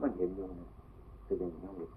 [0.00, 0.68] มันเห็นอยู่นะ
[1.26, 1.88] คืออย่างนี้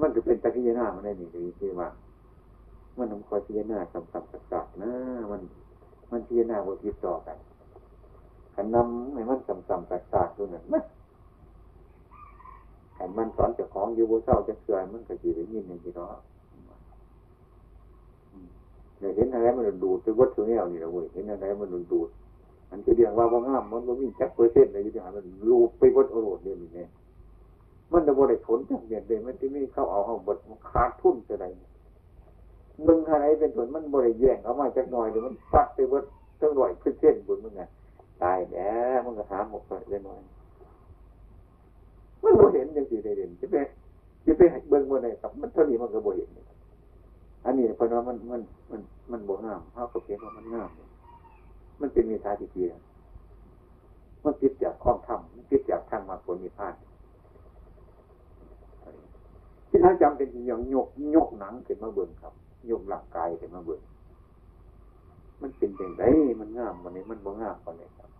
[0.00, 1.88] มันจะเป็นตะกี้หน้ามันได้นี่ดีที่ว่า
[2.98, 4.92] มันต้องคอยพิจารณาสัมสัมสักสักนะ
[5.30, 5.40] มัน
[6.10, 7.36] มันพิจารณาบทติดต่อกัน
[8.54, 10.84] ขันนำให้มันสัมสัมสักสักด้วนั่นมัน
[12.96, 16.20] ขันมันสอนเจ้าของอยู่บนเศร้าจะเสื่อมมันก็จีได้ยินอย่างที่เนาะ
[18.98, 22.08] เดี๋ยวเห็นอะไรมันดูดไปวัตถุแนวนี่ละเว้ยเห็นอะไรมันดูด
[22.70, 26.88] มันจะเรียกว่าว่างามมันมันมีจักเปอร์เซ็นต์อะไรอยู่ที่หามันรูปไปวัตถุโรดเนี่ยนี่เนี่ย
[27.92, 30.38] มันจะบริสุทธิ์จากเดียเลยมันที่มีเข้าเอาเอาบท
[30.70, 31.46] ขาดทุนจะไร
[32.86, 36.04] มึงอะไรเป็นผลมันบริแย่งเอามาจากหน่อยหรือมันปัดไปวัด
[36.40, 37.62] ตั้งหน่อยขึ้นเส้นบุญมึงไง
[38.22, 40.20] ตายแล้วมันก็หาหมกไปเรื่อยหน่อย
[42.22, 43.54] มันบ่เห็นจังสีได้เด่นจะไป
[44.26, 46.28] จะไปเบิ่งบ่ได้ครับมันเท่านี้มันก็บ่เห็น
[47.44, 48.40] อันนี้เพราะว่ามันมัน
[48.70, 50.70] มันมันบ่งามเขาก็เพียงว่ามันงาม
[51.80, 52.64] มันเป็นมีทาทิฏฐิ
[54.24, 56.74] มันติดจากข้องธรรมมันติดจากทางมาผลมีพลาน
[59.68, 62.34] ที่ท่านจำเป็นอย่างยกยกหนังขึ้นมาเบิ่งครับ
[62.70, 63.80] ยกร่างกายขึ้นมาเบิ่ง
[65.40, 66.02] มันเป็นอย่างไร
[66.40, 68.10] มันงามวันนี้มันบ่งามวันนี้ครับ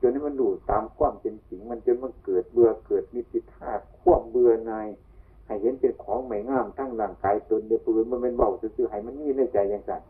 [0.00, 4.72] จนนี้มันดูตามความเป็นจริง มันจนมันเกิดเบื่อเกิดมิติธาตุควบเบื่อใน
[5.46, 10.02] ให้เห็นเป็นของไม่งามทั้งร่างกายตนเดียวปืนมันเป็นเบาซื่อๆให้มันมีในใจอย่างสั่น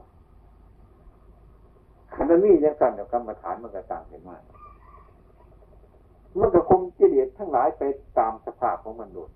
[2.14, 4.42] ขันธ์มีอย่างสั่นเดี๋ยวกรรมฐานมันก็ต่างกันมาก
[6.38, 7.82] มันก็คงกิเลสทั้งหลายไป
[8.18, 9.30] ตามสภาพของมันโดด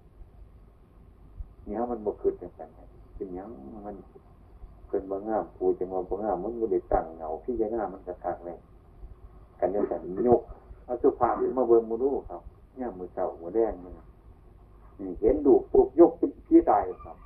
[1.64, 2.70] เนี่ยมันบกขึ้นอย่างสั่น
[3.18, 3.48] เป็นย่าง
[3.86, 3.96] มัน
[4.88, 8.58] เป็นบางงามปูจะมาบางงามมันก็ได้ตั้งเงาพี่จะงามมันกระทักเลย
[9.60, 10.40] กันอย่างสั่ยก
[10.84, 12.40] เอาสุภาพมาเบิ่งมือรู้ครับ
[12.76, 13.92] เนี่ยมือเจ้ามือแดงมัน
[15.20, 17.16] เห็นดูปุ๊บยกเป็นพี่ตายครับ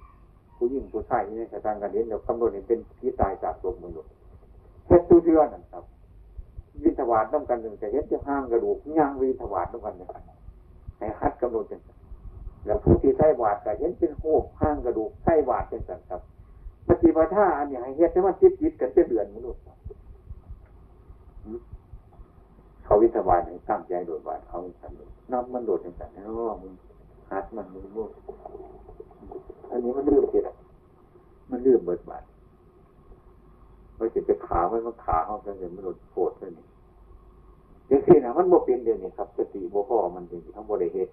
[0.56, 4.06] ผู้หญิงผู้ชายนี่กระตังกันเห็นเรากำหนดเห็นเป็นพี่ตายจากลมมือหลุด
[4.86, 5.84] แฮ็ดตู้เชื่อนั่นครับ
[6.82, 10.08] วินทวาดต้องกันหนึ่งแต่เฮ็ดจะห้างกระดูกย่างวินทวาดต้องกันเนี่ย
[10.98, 11.80] ให้ฮัดกำหนดเป็น
[12.64, 16.20] แล้วผู้ที่ใส่บาดก็เห็นเป็นโคกห้างกระดูกใส่บาดเป็นสันครับ
[16.88, 19.62] ปฏิบัติท่าอันนี้ให้เฮ็ดให้มันจิตจิตกันเป็นเดือนมนุษย์
[22.84, 24.92] เขาวิทวาให้ตั้งใจโดดบาดเขาสัน
[25.32, 26.30] น้ำมันโดดเป็นสันแล้ว
[26.62, 26.72] มึง
[27.30, 28.10] ฮัดมันมึงลูก
[29.70, 30.48] อันนี้มันลืมเสีย
[31.50, 32.24] มันลืมเบิดบาด
[33.98, 36.64] มันจะไปขาไว้มันขาเขาจะเห็นมันโดดโผล่ไปนี่
[37.92, 41.08] ยังสินะมันโมเป็นเดียวนี่ครับสติโมพ่อมันจริงๆทั้งโมได้เฮ็ด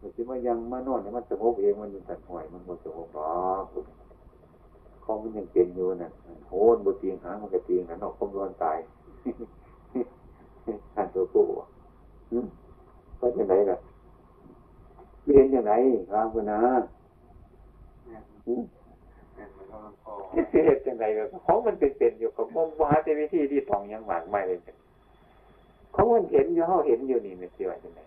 [0.00, 3.64] มันสิมายังมานอนเนี่ยมันสงบเองมันอยู่สันหอยมันโมสงบหรอก
[5.04, 6.10] ของมันยังเป็นอยู่น่ะ
[6.48, 8.78] โหนบตีงหางมันก็ตีงหันออกคมร้อนตาย
[10.94, 11.44] ท่านตัวผู้
[13.20, 13.76] ก็จะไหนล่ะ
[15.26, 15.72] เรียนยังไง
[16.10, 16.60] ครับคุณนะ
[20.50, 24.58] เสียจังไรแบบของมันเป็นเป็นอยู่กับมมหาเทวิธีที่ทองยังหมากไม่เลย
[25.98, 28.00] เขาเห็นอยู่เขาเห็นอยู่นี่ไม่เสียจังไร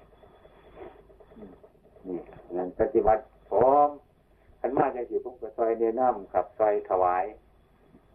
[2.07, 2.19] นี่
[2.55, 3.89] งั้นปฏิบัติพร้อม
[4.59, 7.23] ขันมาจังสิผมก็ซอยเนน้ำกับซอยถวาย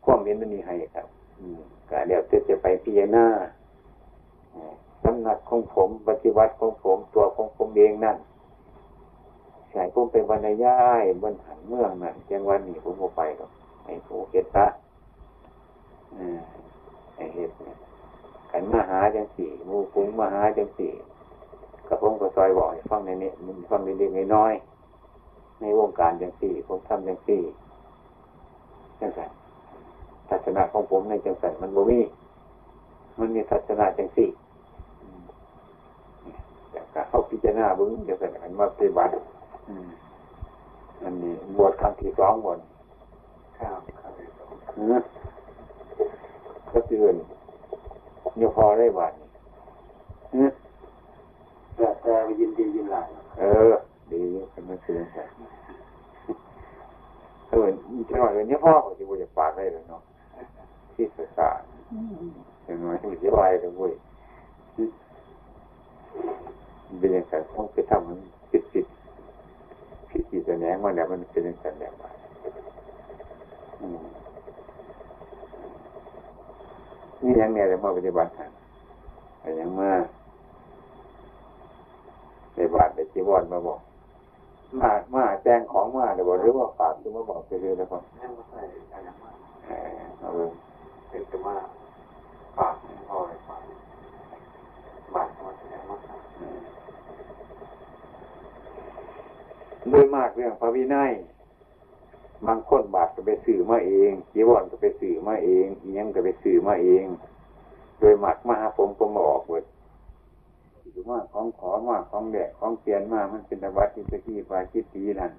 [0.05, 1.07] ความเห็นมันนี่ให้ครับ
[1.41, 1.61] อืม
[1.91, 3.27] ก็เดี๋ยวจะไปพิจารณา
[5.05, 8.17] น้ำหนักของผม ปฏิวัติของผมตัวของผมเองนั่น
[9.71, 13.51] ใช่ผมเป็นวรรณย้ายบนหันเมืองนั่นจังวันนี้ผมก็ไปหรอก
[13.85, 14.67] ไอ้ผู้เฮ็ดละ
[17.17, 17.51] ไอ้เฮ็ด
[18.57, 20.93] ขันมาหาจังสี่มูฟุ้งมาหาจังสี่
[21.89, 24.53] กระผมก็ซอยบอกฟังในนี้มันฟังในเล็กน้อย
[25.61, 27.43] ในวงการจังสี่ ผมทำจังสี่
[29.01, 29.31] จังสัน
[30.29, 32.01] ทัศนะของผมในจังสันมันบ่มี
[33.19, 34.29] มันมีทัศนะจังสี่
[36.71, 39.13] แต่การเข้าพิจารณาบึ้งจังสันอันมาปฏิบัติ
[41.03, 42.59] อันนี้บวชครั้งที่สองบน
[43.59, 45.03] ครับครับ
[46.73, 47.17] ก็เตือน
[48.39, 49.13] โยพอได้บาท
[50.37, 50.49] นี่
[51.77, 53.07] แต่แต่ยินดียินหลาย
[53.39, 53.73] เออ
[54.13, 55.25] ดีเป็นมาเตือนใช่
[57.51, 57.67] เออ
[58.09, 60.03] จะหน่อยเนี้ยพ่อของที่บุญจะปากได้เลยเนาะ
[60.95, 61.51] ที่ศึกษา
[62.65, 63.93] อย่างน้อยที่จะไหวเลยเว้ย
[66.99, 68.19] เป็นอย่างไรต้องไปทำมัน
[68.51, 68.87] ผิดผิด
[70.11, 71.95] ผิดผิดแสดงมาแล้วมันเป็นอย่างไรแบบ
[77.23, 78.51] นี่ยังเนี่ยเลยมาปฏิบัติธรรม
[79.41, 79.91] แต่ยังมา
[82.55, 83.81] ในบาทในจีวรมาบอก
[84.81, 88.61] มามาแจ้งของมาเดี๋ยวบอกหรือว่าฝากที่มาบอกไปเรื่อยแล้วก็ยังไม่ใช่
[89.07, 89.31] ยังมา
[90.21, 90.49] เออ
[91.09, 91.57] เป็นแต่ว่า
[92.57, 92.75] ฝาก
[93.09, 93.61] พ่อเลยฝาก
[95.15, 95.97] บาทมาแสดงมา
[99.91, 101.13] โดยมากเรื่องพระวินัย
[102.45, 107.05] บางคนบาทก็ไปสื่อมาเองจีวรก็ไปสื่อมาเองอียังก็ไปสื่อมาเอง
[107.99, 109.65] โดยหมากมาผมก็มาออกหมด
[110.91, 115.33] หรือว่าของขอมาของแดกของเปลี่ยนมามันเป็นวัดที่ตะกี้ปาคิดตีนั่น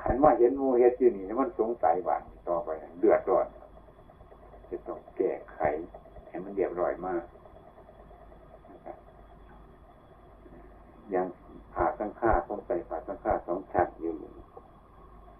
[0.00, 2.68] ขันว่าเห็นมูเฮ็ดอยู่นี่มันสงสัยบานต่อไป
[3.00, 3.46] เดือดร้อน
[4.68, 5.58] จะต้องแก้ไข
[6.28, 7.24] ให้มันเรียบร้อยมาก
[11.14, 11.26] ยัง
[11.74, 14.14] ผ่าตั้งค่าต้องใส่ผ่าตั้งค่าสองชั้นอยู่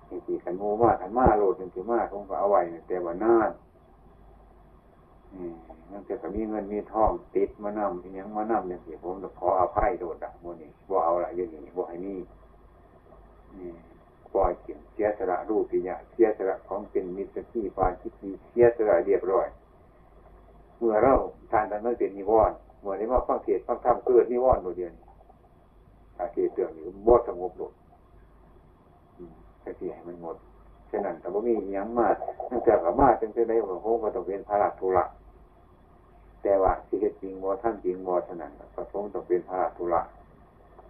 [0.08, 3.50] จริงๆขันโมว่าขันมาโหลดจริงๆมาผมก็เอาไว้แต่ว่านาน
[5.90, 12.18] มันจะก็มีเงินมีทองติดมานำที่ยังมานำอย่างที่ผมจะขออภัยโดดดักโมนี่บ่เอาละอย่างนี้บ่ให้นี่
[13.58, 13.70] นี่
[14.32, 19.46] ปล่อยกินเสียสละรูปปิญญาเสียสละของเป็นมิตรที่ปาคิดีเสียสละเรียบร้อย
[20.78, 21.14] เมื่อเรา
[21.50, 24.92] ทานนั้นไม่เป็นนิวรณ์เมื่อนี้ว่าฟังเทศฟังธรรมเกิดนิวรณ์โดยเดียว
[26.18, 27.72] อาเทศเตือนอยู่บ่สงบหลด
[29.66, 30.36] จะเสียให้มันหมด
[30.90, 32.14] ฉะนั้นแต่ว่ามีอย่งมาก
[32.50, 35.04] ตั้งแต่กับมาจังจะได้ของโคก็ต้องเป็นพระราทุระ
[36.42, 40.00] แต่ว่าสิเหตุจริงบ่ท่านจริงบ่เท่านั้นก็คงต้องเป็นพระราทุระ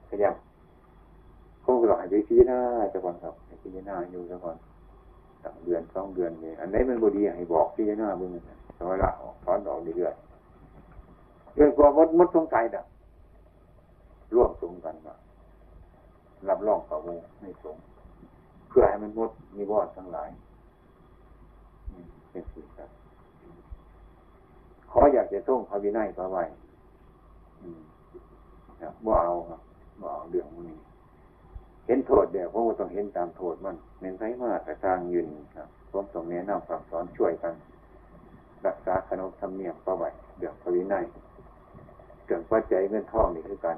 [0.08, 0.34] พยายาม
[1.64, 2.58] คงก็ต้อให้พิจารณา
[2.92, 4.56] จะก่อนครับพิจารณาอยู่จะก่อน
[5.42, 10.14] สองเดือนสองเดือนนี่อันไหนมันบดีให้บอกพิจารณาเบื้องต้นถอยละออกถอนออกเรื่อย
[11.54, 12.86] เรื่องความมดมดสงสัยดับ
[14.34, 15.16] ร่วมสงกันว่า
[16.48, 17.08] รับรองกับว
[17.40, 17.76] ไม่สง
[18.78, 20.28] พื่อให้มันมดมีวอดทั้งหลาย
[22.30, 22.90] เป็นสิ่งครับ
[24.90, 26.44] ขออยากจะต้องพระวินัยพระไว้
[29.06, 29.60] บ่เอาครับ
[30.00, 30.78] บ่เอาเรื่องนี้
[31.86, 37.54] เห็นโทษเดี๋ยวผมก็ต้องเห็นตามโทษมันเน้นใช้มาแต่ทางยืนครับผมต้องแนะนำสั่งสอนช่วยกัน
[38.66, 40.08] รักษาขนบธรรมเนียมพระไว้
[40.38, 41.04] เรื่องพระวินัย
[42.26, 43.76] เกิดปัจจัยเงินทองนี่คือกัน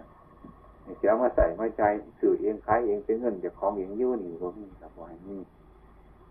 [0.99, 1.83] เสียมาใส่มาใจ
[2.21, 5.41] สื่อเองขายเองเป็นเงินจากของเองยุ่นี่ก็มีครับว่านี่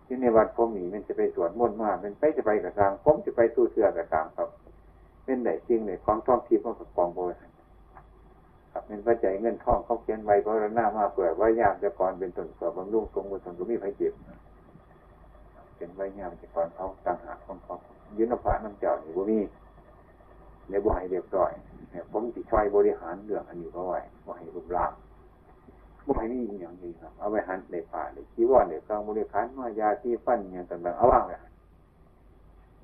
[0.06, 4.48] ที่ในวัดผมนี่มันจะไปสวดมนต์มากมันไปจะไปกระซังผมจะไปสู้เสือกระซังครับ
[5.24, 7.32] เป็นไหนจริงไหนของท่องทิพย์มันก็กองโบย
[8.72, 14.12] ครับเป็นปัจจัยเงินทองเขาเขียนไว้เพราะหน้ามาเปิดว่ายามจะก่อนเป็นต้นสือบำรุงสงฆ์บุญสงฆ์ก็มีไฟเจ็บ
[15.76, 17.74] เป็นไว้ยามจะก่อนเขาต่างหากของเขา
[18.16, 19.38] ยืนผ่าน้ำเจ้านี่บ่มี
[20.70, 21.52] ในบ่ให้เรียบร้อย
[21.90, 24.92] เนี่ยผมติช่วยบริหารเรื่องอันนี้เขาไว้บ่ให้รูปร่าง
[26.06, 31.40] บ่ให้มีอย่างนี้ครับ เอาไว้หันในป่าในชีวรในกลางบริการมายาที่ฟันอย่างต่างๆเอาว่างเลย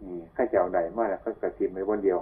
[0.03, 2.19] นี่ข้าเจ้าใดมาแล้วก็กระทิมไว้บนเดียว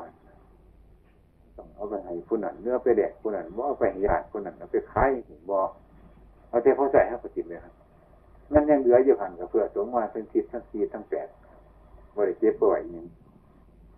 [1.57, 5.11] ต้องเอาไปให้ผู้นั้นเนื้อไปแดกผู้นั้นบ่เอาไปให้ญาติผู้นั้นเอาไปขาย
[5.51, 5.57] บ่
[6.49, 7.75] เอาแต่เขาใส่ให้กระทิมเลยครับ
[8.53, 11.29] นั่นยังเหลืออยู่หันกับเพื่อสมมาเป็นทิศทั้งสี่ทั้งแปด
[12.17, 13.07] บริเจ็บป่วยอย่างนี้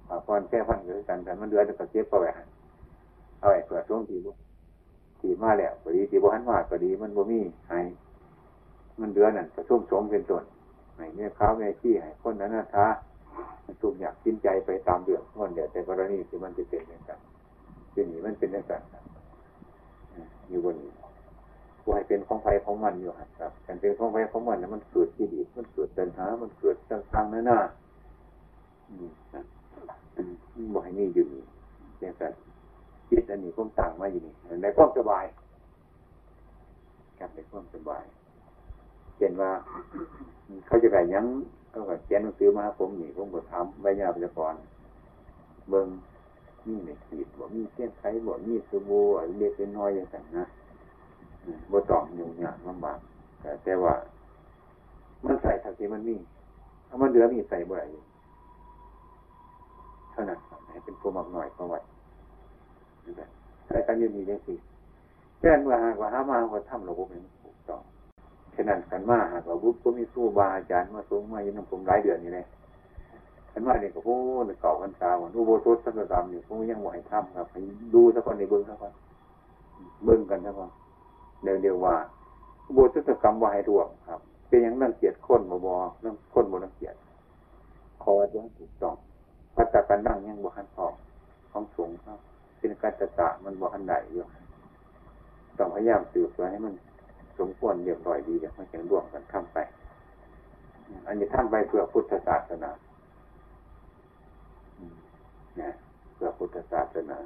[0.08, 2.32] อาพรแค่พันเกิดกันแต่มันเหลือแต่ก็เจ็บป่วย
[3.40, 4.30] เอาไอ้เพื่อสมทีบุ
[5.20, 7.40] ทีมาแล้วก็ดีทีบุหันมาก็ดีมันบ่มี
[7.70, 7.86] หาย
[9.00, 10.44] มันเหลือดนั่นก็ส้มสมเป็นต้น
[10.96, 12.86] ไอ้เนี่ยข้าวแม่ขี้ให้คนนั้นนะท้า
[13.64, 17.18] มันทุกอยากกินใจไปตามเรื่องมันเดียวแต่กรณีที่มันจะเป็นอย่างกัน
[17.92, 18.82] ที่นี่มันเป็นอย่างกัน
[20.48, 20.90] อยู่บนนี้
[21.82, 27.60] กูให้เป็นของไฟของมันอยู่ครับการเป็นของไฟของมันเนี่ยมันเกิดที่ดีมันเกิดปัญหา มันเกิดต่างๆนั่นน่ะ
[30.74, 31.42] บ่ให้นี่อยู่นี่
[32.00, 32.32] อย่างกัน
[33.10, 35.24] จิตอันนี้ผมต่างมาอยู่นี่ในความสบาย
[37.18, 38.04] ครับในความสบาย
[39.16, 39.50] เช่นว่า
[40.66, 41.26] เขาจะไก่ยัง
[41.70, 44.54] เขาก็เขียนหนังสือมาผมนี่ผมก็ทำใบยาประกร
[45.70, 45.88] เบิ้ง
[46.66, 49.04] นี่ในขีดบ่มีเส้นไขบ่มีสบู่
[49.38, 50.44] เล็กน้อยอย่างนั้นนะ
[51.70, 52.98] บ่ต้องยุ่งยากลำบาก
[53.40, 53.94] แต่แต่ว่า
[55.24, 56.16] มันใส่ทักที่มันมี
[56.88, 57.86] ถ้ามันเหลือมีใส่บ่ได้
[60.14, 60.40] เท่านั้น
[60.70, 61.78] ให้เป็นผู้มักหน่อยเข้าไว้
[63.66, 64.56] ใส่กันยืนมีอย่งสี่
[65.38, 67.82] แค่เมื่อหากว่าหามาว่าทำระบบนี้ถูกต้อง
[68.54, 72.46] ฉะนั้นกันมาหากว่าบุญก็มีสู้บาอาจารย์มาสูงมาอยู่น้ำผมหลายเดือนนี่เลย
[73.50, 74.14] ขันมาเนี่ยก็พู
[74.48, 77.46] ดเก่าพันตาวันอุโบสถสักกรรมเนี่ยผมยังไหวทำครับ
[77.94, 78.92] ดูสักคนในเบิ้งสักคน
[80.04, 80.70] เบิ้งกันสักคน
[81.42, 81.94] เดี๋ยวเดี๋ยวว่า
[82.66, 86.94] อุโบสถกรรมวายรวมครับ เป็นอย่างนั่งเกียดคนบ่บอนั่งคนบ่นั่งเกียด
[88.02, 88.96] คอยังถูกต้อง
[89.56, 90.86] ปัจจกันนั่งยังบ่หันพอ
[91.52, 92.18] ของสูงครับ
[92.58, 94.22] เป็นกัจจตะมันบ่หันใดอยู่
[95.58, 96.74] ต้องพยายามสืบไว้ให้มัน
[97.38, 99.58] สมควรเรียบร้อยดีเดี๋ยวมันจะร่วมกันทำไป
[101.06, 102.70] อันนี้ทำไปเพื่อพุทธศาสนา
[105.56, 105.72] เนี่ย
[106.14, 107.18] เพื่อพุทธศาสนา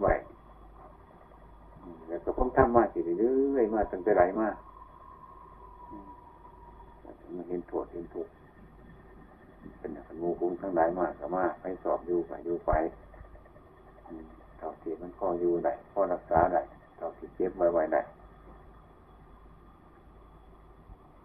[0.00, 0.06] ไหว
[2.08, 4.48] แล้วก็ผมทำมาสิเรื่อยมาตั้งแต่ไหลมา
[7.34, 8.32] มาเห็นโทษเห็นทุกข์
[9.78, 12.70] เป็นอย่างงูคุ้งทั้งหลายมากก็มาไปสอบอยู่ไปอยู่ไป
[14.58, 16.60] เท่าที่มันพ่ออยู่ได้พ่อรักษาได้
[16.96, 18.00] เท่าที่เจ็บไว้ไว้ได้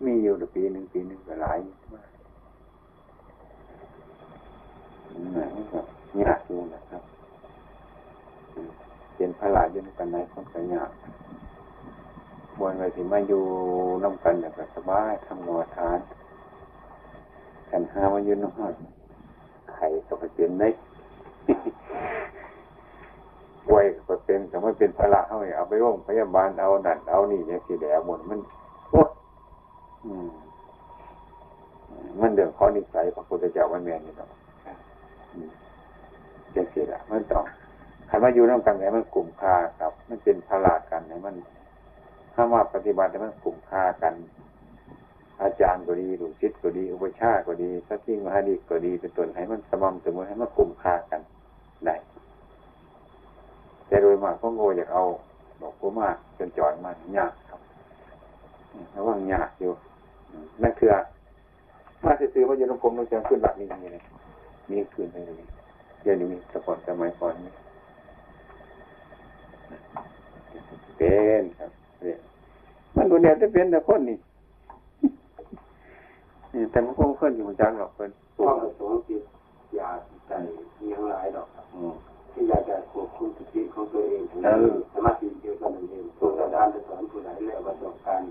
[0.06, 1.58] มีอยู่แต่ปีหนึ่งปีหนึ่งก็หลาย
[1.94, 2.10] มาก
[6.24, 7.04] ยากอยู่นะครับ
[9.16, 10.92] เป็นพระลาอยู่กันในคนก็ยาก
[12.60, 13.44] บนไว้ที่มาอยู่
[14.04, 16.00] น้ำกันแบบสบายทำงอทาน
[17.72, 18.74] กันหามาอยู่นอด
[19.72, 20.70] ไข่ก็ไปเป็นได้
[23.68, 28.40] ป่วยก็เป็นแต่ไม่เป็นพระเขาเอาไปโรงพยาบาลเอาดันเอานี่เนี่ยสีแดงหมดมัน
[28.90, 29.02] โอ้
[32.22, 34.30] มันเดือดข้อนิสัยพระพุทธเจ้าวันแมนนี่เนาะ
[36.52, 37.44] เจ็ดสิละมันต้อง
[38.08, 41.36] ใครมาอยู่น้ำกันไหนมันกลุ่มค่าครับ มันเป็นพลากันไหนมัน
[42.34, 44.14] ถ้าว่าปฏิบัติมันกลุ่มค่ากัน
[45.44, 51.22] อาจารย์ก็ดีลูกศิษย์ก็ดี อุปชาก็ดีสักที่มหาดีก็ดีเป็นต้นให้มันสม่ำเสมอให้มันกลุ่มค่ากัน
[51.86, 51.96] ได้
[53.88, 55.04] แต่โดยมากพวกโง่อยากเอา
[55.62, 57.60] ดอกกุมารจนจอดมันยากครับ
[58.96, 59.72] ระวังยากอยู่
[60.64, 60.90] นั่นคือ
[62.04, 63.90] มาซื้อมาอยู่ในกรมต้องจำขึ้นแบบนี้อย่างนี้
[64.70, 65.36] มีคืนไปเลย
[66.02, 67.54] เดี๋ยวนี้มีสปอร์ตสมัยก่อนนี่
[70.98, 71.72] เป็นครับ
[72.96, 74.18] มันดูเนี่ยจะเป็นแต่คนนี่
[76.72, 79.24] แต่มันคงเพื่อนอยู่จังหรอกเพื่อนพ่อประสงค์จิต
[79.76, 80.32] อยากใจ
[80.78, 81.66] เลี้ยงหลายดอกครับ
[82.32, 84.42] ที่อยากจะควบคุมจิตของตัวเองถึง
[84.94, 88.28] สมาธิเดียวกันนั่นเองผู้อาจารย์จะสอนผู้ใดแล้วประสบการณ์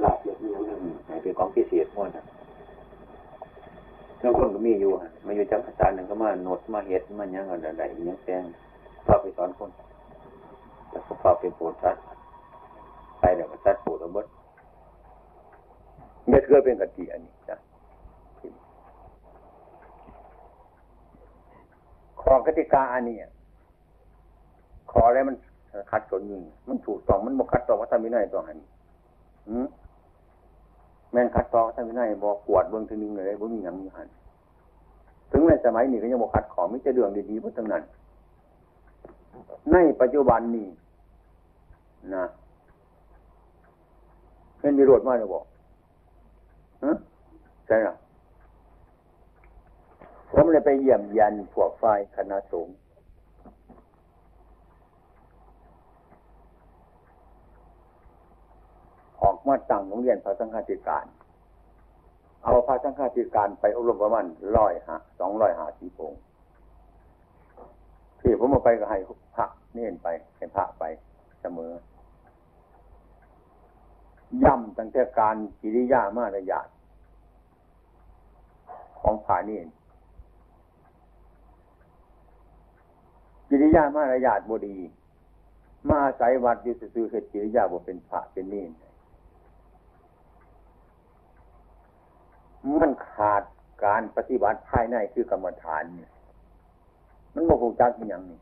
[0.00, 2.24] หลักเกียรติอย่างนั้นไหนเป็นของพิเศษม้วนอะ
[4.20, 8.42] แล้วคนก็มีอยู่ฮะมาอยู่จังภาษาหนึ่งก็มาโนดมาเฮ็ดมายังอะไรอะไรยังแซง
[9.06, 9.70] พาไปสอนคน
[10.90, 12.02] แต่ก็พาไปโปรดสัตว์
[13.20, 14.26] ไปเดี๋ยวก็สัตว์โปรดเอาเบิด
[16.30, 17.56] เม็ดก็เป็นกะทิอันนี้จ้ะ
[22.20, 23.16] ของกติกาอันนี้
[24.90, 25.36] ขออะไรมัน
[25.90, 28.58] คัดกนอยู่มันถูกต้องมันบกคัดต่อวัฒนวินัยต่อหัน
[29.48, 29.66] อืม
[31.12, 34.08] แม่นคัดต่องท่านวินัยบอกกวดเบื้องทีนึงเลยบ่มีหยังอยู่หัน
[35.30, 37.82] ถึงในสมัยนี้ก็ยังบอกคัดของมิจะเรื่องดีๆเพราะทั้งนั้น
[39.72, 40.66] ในปัจจุบันนี้
[42.14, 42.24] นะ
[44.60, 45.44] เห็นวิโรธมากเลยบอก
[47.66, 47.94] ใช่หรอ
[50.32, 52.76] ผมเลยไปเยี่ยมยันพวกฝ่ายคณะสงฆ์
[59.22, 61.06] ออกมาตั้งโรงเรียนพระสังฆาธิการ
[62.44, 64.26] เอาพระสังฆาธิการไปอบรมประมาณ
[64.56, 66.12] ร้อยหาสองร้อยหาสีพง
[68.20, 68.98] ที่ผมมาไปก็ให้
[69.36, 70.84] พระเน้นไปให้พระไป
[71.40, 71.72] เสมอ
[74.44, 76.68] ย่ำตั้งแต่การกิริยามารยาท
[79.00, 79.58] ของผานี่
[83.48, 84.76] กิริยามารยาทบดี
[85.88, 88.64] มาอาศัยวัดอยู่ซื่อเหตุกิริยาบ่เป็นพระเป็นนี่
[92.80, 93.42] มันขาด
[93.84, 96.10] การปฏิบัติภายในคือกรรมฐานเนี่ย
[97.34, 98.38] มันโมโหจักอย่างนี้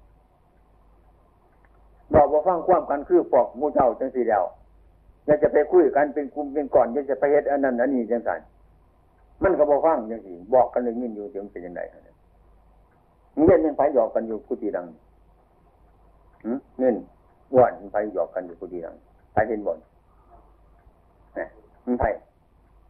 [2.14, 4.44] บอกว่าฟังความกันคือปอกมูเจ้าจังสีเดียว
[5.28, 8.40] อยากจะไปคุยกันเป็นกลุ่มเป็นก่อนอยากจะไปเฮ็ดอันนั้นอันนี้จังสัน
[9.42, 14.86] มันก็บอกฟังจังสีบอกกันเลยยินอยู่ถึงเป็นยังไงเงี้ยยังไปหยอกกันอยู่กุฏิดัง
[16.78, 16.94] เงี้ย
[17.56, 18.94] ว่านไปหยอกกันอยู่กุฏิดัง
[19.32, 19.78] ไปเห็นบ่น
[21.86, 22.04] มันไป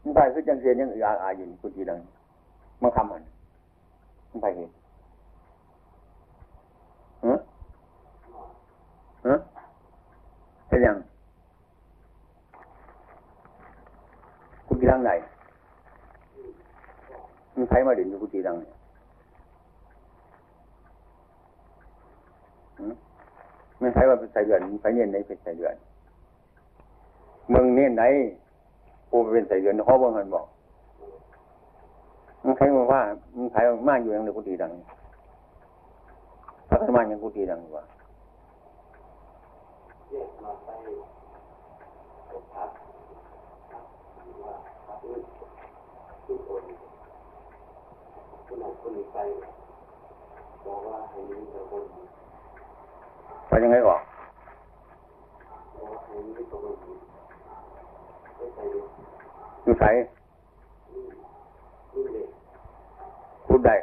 [0.02, 1.98] มันไปคือจังเสียนยังอาอาอยู่กุฏิดัง
[2.82, 3.22] มาคำมัน
[4.30, 4.70] มันไปเห็น
[7.24, 7.34] ฮะ
[9.26, 9.34] ฮะ
[10.68, 10.96] เป็นยัง
[14.88, 15.12] กุฏิดังไหน
[17.54, 18.72] มันใครมาเด่นอยู่กุฏิดังเนี่ย
[23.80, 25.74] ไม่ใช่ว่าเป็นสายเดือนไปเนี่ยไหนเป็นสายเดือน
[27.52, 28.02] มึงเนี่ยไหน
[29.10, 30.46] กูเป็นสายเดือนเขาบอกมันบอก
[32.42, 33.00] มึงใครมาว่า
[33.36, 34.72] มึงใครมากอยู่ยังในกุฏิดัง
[36.68, 37.84] พระธรรมยังกุฏิดังดีกว่า
[42.54, 42.70] พัก
[45.06, 45.20] นี่
[46.28, 46.62] ทุกคน
[48.46, 49.18] คนไหนคนนี้ไป
[50.66, 51.82] บอกว่าให้นี้แต่คน
[53.48, 54.02] ไปยังไงก่อน
[55.74, 56.74] บอกว่าให้นี้ตัวคน
[58.36, 58.62] ไม่ใช่
[59.64, 62.26] อยู่ใส่นี่เลย
[63.48, 63.74] พูดได้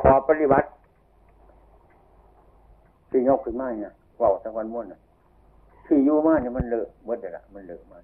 [0.00, 0.66] ขอปฏิบัติ
[3.10, 5.00] ที่ยกขึ้นมาเนี่ยว่าสักวันม้วนน่ะ
[5.86, 7.98] ที่อยู่มาเนี่ยมันเลอะหมดเลยละมันเลอะมา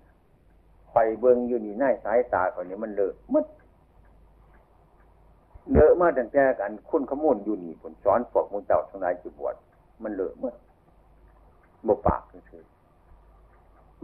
[0.90, 3.44] ไฟเบิ้งอยู่นี่หน้าสายตาเขาเนี่มันเลอะหมด
[5.72, 9.54] เลอะมาตั้งแต่กันคุณขมูลอยู่นี่ผลสอนพวกมุนเจ้าทั้งหลายจุบวช
[10.02, 10.54] มันเลอะหมด
[11.86, 12.62] บ่ปากคือ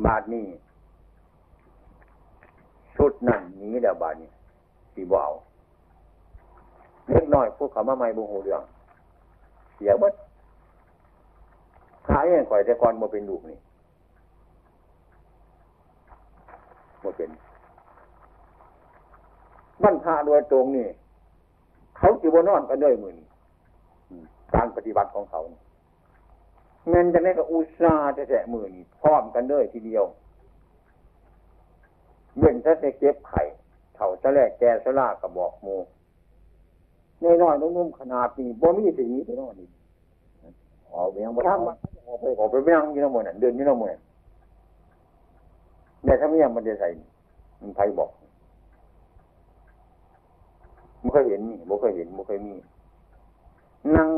[0.05, 0.45] บาทนี่
[2.97, 4.28] ชุดนั่นนี้เดี๋ยวบาทนี้
[4.95, 5.32] สีบ่เอา
[7.09, 8.62] เล็กน้อยพวกเขามาใหม่บุหูเรื่อง
[9.74, 10.12] เสียหมด
[12.09, 13.59] ขายยังข่อยแต่ก่อนมาเป็นลูกนี่
[17.05, 17.30] มาเป็น
[19.82, 20.88] บ้านพระโดยตรงนี่
[21.96, 23.26] เขาจีบนอนกันด้วยมือนี่
[24.55, 25.40] การปฏิบัติของเขา
[26.88, 30.05] เงินจะได้กับอุตสาห์จะแจมือนี่พร้อมกันด้วยทีเดียว
[32.38, 33.42] เว้นถ้าจะเก็บไข่
[33.94, 35.68] เถ่าจะแลกแกสลากกระบอกโม
[37.22, 39.68] น้อยๆนุ่มๆขนาดนี้บ่มีสีนี้ไปนอนนี่
[40.92, 41.66] ออกไปยังบ่ทำ
[42.07, 46.88] ออกไปออกไปไม่ยังยี่น้ำมันเดินยี่น้ำมันเนี่ยถ้าไม่ยังมันจะใส่
[47.61, 48.11] มันไผบอก
[51.00, 52.55] ไม่เคยเห็นนี่ไม่เคยเห็นไม่เคยมี
[53.96, 54.09] นั่ง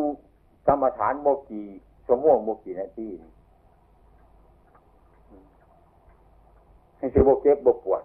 [0.66, 1.62] กรรมฐานโมกี
[2.06, 3.08] ชั่วโมงโมกีนาที
[6.98, 8.02] ให้สิบเก็บบปวด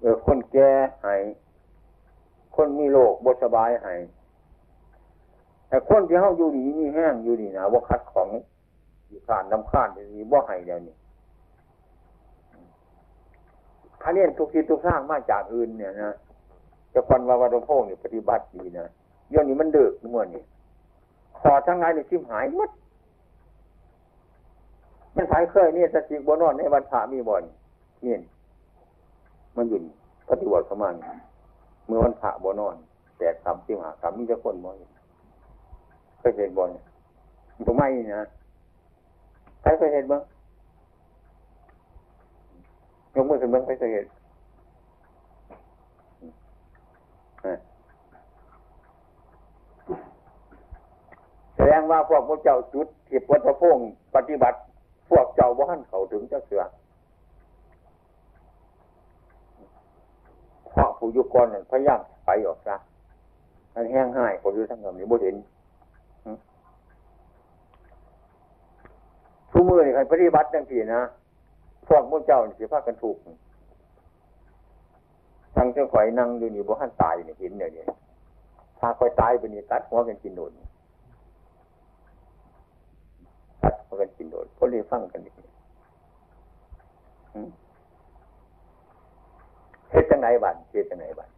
[0.00, 0.70] เออคนแก่
[1.02, 1.14] ให้
[2.56, 3.94] คนมีโรคบสบายให้
[5.68, 8.28] แต่คนที่เขาอยู่ดีมีแห้งอยู่ดีนะว่าคัดของ
[9.08, 10.96] อยู่ขานน้ำข้านที่ว่าให้เดี๋ยวนี้
[14.04, 16.14] อันนี้ทุกทีทุกสร้างมาจากอื่นเนี่ยนะ
[16.94, 18.86] จะฟันว่าวัดหลวงพ่อเนี่ยปฏิบัติดีนะ
[19.28, 20.42] เดี๋ยวนี้มันเดือดเมื่อนี่
[21.38, 22.70] ขอทั้งไงในชิมหายหมด
[25.16, 27.42] มันสายเคยเนี่ยสติบนอนในวันพระมีบ่อน
[28.02, 28.20] เนี่ย
[29.56, 29.78] มันยู่
[30.28, 30.94] ปฏิวัติประมาณ
[31.86, 32.76] เมื่อวันพระบนอน
[33.18, 34.70] แปดคำที่หาคำมีแต่คนบ่
[36.18, 36.68] เคยเห็นบ่อน
[37.66, 37.86] ตรงไม่
[38.16, 38.26] นะ
[39.62, 40.22] ใครเคยเห็นบ้าง
[43.18, 44.06] ยกมือขึ้นบ้างใครเคยเห็น
[51.54, 53.78] แสดงว่าพวกพระเจ้าจุดที่พุทธพง
[54.14, 54.58] ปฏิบัติ
[55.10, 56.62] พวกเจ้าบ้านเขาถึงเจะเสือ
[60.72, 62.76] พระผู้ยุกรนั่นพยายามไปออกซะ
[63.74, 65.36] อันแห้งหายผมอยู่ทั้งกับนี้บ่เห็น
[69.50, 71.02] ทุกมือนี่ใครปฏิบัติจังสี่นะ
[71.88, 73.16] พวกมุ่งเจ้าสิพากันถูก
[75.56, 77.84] ทั้งเจ้าข่อยนั่งอยู่นี่บ่หันตายนี่เห็นเนี่ยนี่
[78.78, 80.52] พาข่อยตายไปนี่ตัดหัวกันกินโดน
[83.62, 85.32] ตัดหัวกันกินโดนพอดีฟังกันนี่
[89.90, 91.30] เฮ็ดจังไหนบ้านเฮ็ดจังไหนบ้าน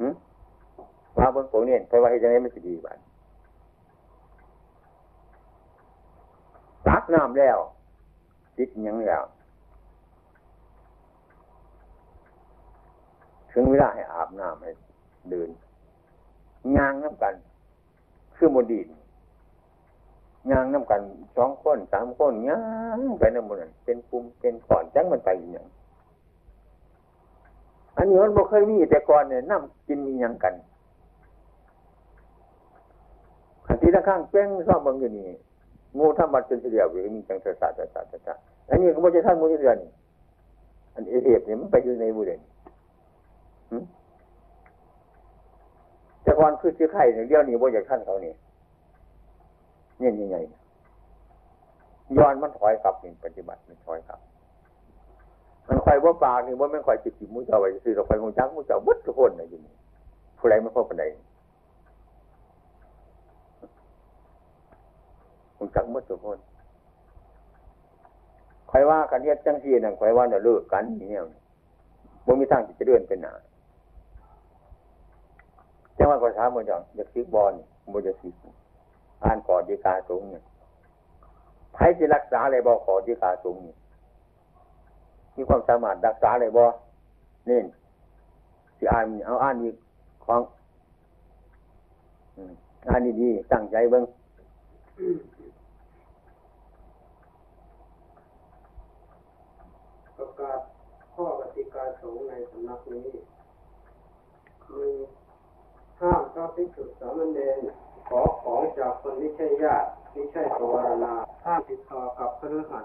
[0.00, 0.14] หืม
[1.18, 2.98] ว่าเบิ่งพวกนี้ไปว่าเฮ็ดจังไหนมันสิดีบ้าน
[6.86, 7.58] ตักน้ำแล้ว
[8.56, 9.24] จิตยังแล้ว
[13.52, 14.70] ถึงเวลาให้อาบน้ำให้
[15.30, 15.48] เดิน
[16.76, 17.34] ย่างน้ำกัน
[18.36, 18.88] คือโมดีน
[20.50, 21.00] ย่างน้ำกัน
[21.36, 22.58] สองคนสามคนย่า
[22.98, 25.66] งไปน้ำมันนเป็นปุ่มเป็นก่อนจังมันไปอย่าง
[27.96, 30.54] อันนี้มันบ่เคยมีแต่ก่อนเนี่ยน้ำกินมียังกัน
[33.66, 35.28] ขันทีละข้างเป้งชอบเบางอยู่นี่
[35.98, 38.34] งูถ้ามันเป็นเสียวอยู่มีจังเสสะเสสะเสสะ
[38.70, 39.78] อันนี้ก็ไม่ใช่ท่านมูลเรือน
[40.94, 42.40] อันเอเอฟเนี่ยมันไปอยู่ในบุเรน
[46.22, 48.36] แต่ก่อนคือชื่อไข่เนี่ยเดี๋ยวนี้บ่อยากท่านเขาเนี่ย
[49.98, 50.36] เนี่ยยังไง
[52.16, 54.20] ย้อนมันถอยกลับนี่ปฏิบัติมันถอยกลับ
[55.68, 59.72] มันคอยว่าปากนี่ว่าไม่คอยจิตจิตมุ้งเจ้าไว้ซื้อเราคอยมุ้งจักมุ้งเจ้าวัดทุกคนนะอยู่นี่
[60.38, 61.04] ผู้ใดไม่พอปันใด
[65.66, 66.38] มุ้งจักมุดทุกคน
[68.70, 71.22] คอยว่ากันเรียกจังสีนั่นคอยว่าเนี่ยเลิกกันเนี่ย
[72.26, 73.32] บ่มีทางที่จะเดินเป็นหนา
[75.96, 77.52] จังว่าก็ถามมันจังอยากซิกบอล
[77.92, 78.34] บ่จะซิก
[79.24, 80.42] อ่านก่อดีกาสูงเนี่ย
[81.74, 83.74] ใครจะรักษาอะไรบ่ขอดีกาสูงนี่
[85.36, 86.64] มีความสามารถรักษาอะไรบ่
[87.48, 87.60] นี่
[88.78, 89.74] สิอ่านเอาอ่านอีก
[90.24, 90.40] ของ
[92.88, 94.04] อ่านดีๆตั้งใจเบิ่ง
[100.16, 100.60] ประกาศ
[101.14, 101.22] ข้
[101.86, 103.08] อกติกาสงฆ์ในสำนักนี้
[104.64, 104.90] คือ
[106.00, 107.58] ห้ามพระภิกษุสามเณร
[108.08, 111.12] ขอของจากคนไม่ใช่ญาติไม่ใช่ปวารณา
[111.44, 112.84] ห้ามติดต่อกับพฤหัส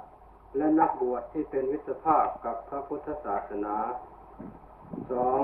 [0.58, 3.76] และนักบวชที่เป็นวิสภาพกับพระพุทธศาสนา
[5.12, 5.40] สอง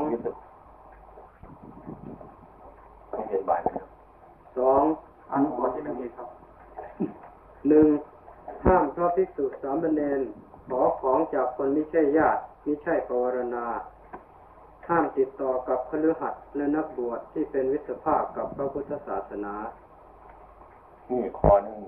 [3.10, 3.90] ไม่เห็นบาทนะครับ
[4.58, 4.84] สอง
[5.32, 6.30] อันขอที่หนึ่งครับ
[7.68, 7.88] หนึ่ง
[8.66, 10.22] ห้ามพระภิกษุสามเณร
[10.70, 13.66] ขอของจากคนไม่ใช่ญาติไม่ใช่ปวารณา
[14.88, 19.54] ห้ามติดต่อกับคฤหัสถ์และนักบวชที่เป็นวิสภาพกับพระพุทธศาสนา
[21.10, 21.80] นี่คอนึง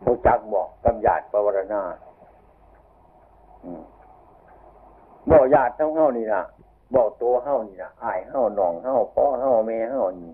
[0.00, 1.82] เขาจักบอกกำยาดปวารณา
[5.30, 6.42] บอกญาติเท่าเฮานี่นะ
[6.94, 10.32] บอกตัวเฮานี่นะอายเฮาหนองเฮาพ่อเฮาแม่เฮานี่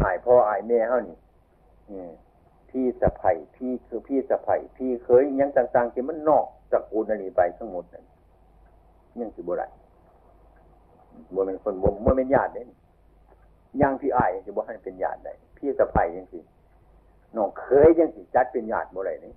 [0.00, 1.18] อายพ่ออายแม่เฮานี่
[2.70, 8.04] พี่สะไผ่พี่คือพี่สะไผ่พี่เคยยังต่างๆที่มันนอก จากกูนันนี่ไปทั้งหมดนั่น
[9.20, 9.66] ยังสิบ่ได้
[11.34, 12.62] บ่เป็นคนบ่บ่เป็นญาติเด้
[13.80, 16.38] ยังพี่อายสิบ่ให้เป็นญาติได้พี่สะไผ่ยังสิ
[17.36, 19.32] น้องเคยยังสิจัดเป็นญาติบ่ได้นี่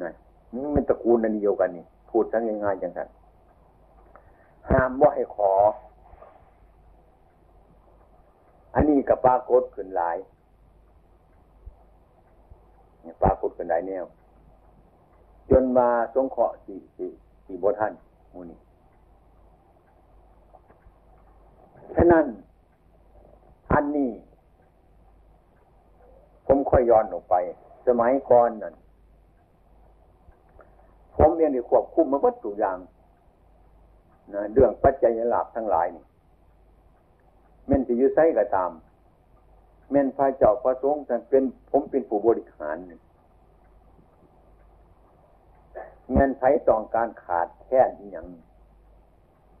[0.00, 0.14] นั่น
[0.54, 3.08] นี่มันตระกูลนันเดียวกันนี่พูดทั้งง่ายๆจังนั้น
[4.70, 5.52] ห้ามว่าให้ขอ
[8.74, 10.16] อันนี้กับปรากฏขึ้นหลาย
[13.22, 14.04] ปรากฏขึ้นหลายแนว
[15.50, 17.10] จนมาสงเคราะห์สี่สี่
[17.46, 17.92] สี่บทท่าน
[18.32, 18.58] มูนี่
[21.96, 22.24] ฉะนั้น
[23.72, 24.10] อันนี้
[26.46, 27.34] ผมค่อยย้อนออกไป
[27.86, 28.74] สมัยก่อนนั่น
[31.16, 32.78] ผมเรียนได้ควบคุมมาวัตถุอย่าง
[34.34, 36.04] นะเรื่องปัจจัยหลักทั้งหลายนี่
[37.66, 38.70] แม่นจะยื้อไส้ก็ตาม
[39.90, 42.76] แม่นพระเจ้าพระสงฆ์แต่เป็นผมเป็นผู้บริหาร
[46.12, 48.26] เงินไผต้องการขาดแค่นอย่าง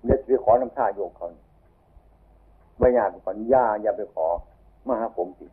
[0.04, 1.26] เนี่ยไปขอน้ำท่าโยกเขา
[2.78, 4.26] ไม่อยากขอญาอย่าไปขอ
[4.86, 5.46] มาหาผมสิ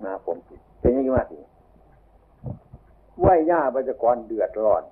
[0.00, 1.38] มาหาผมสิเป็นยังไงมาสิ
[3.20, 4.82] ไหว้ย่าบัจกรเดือดร้อน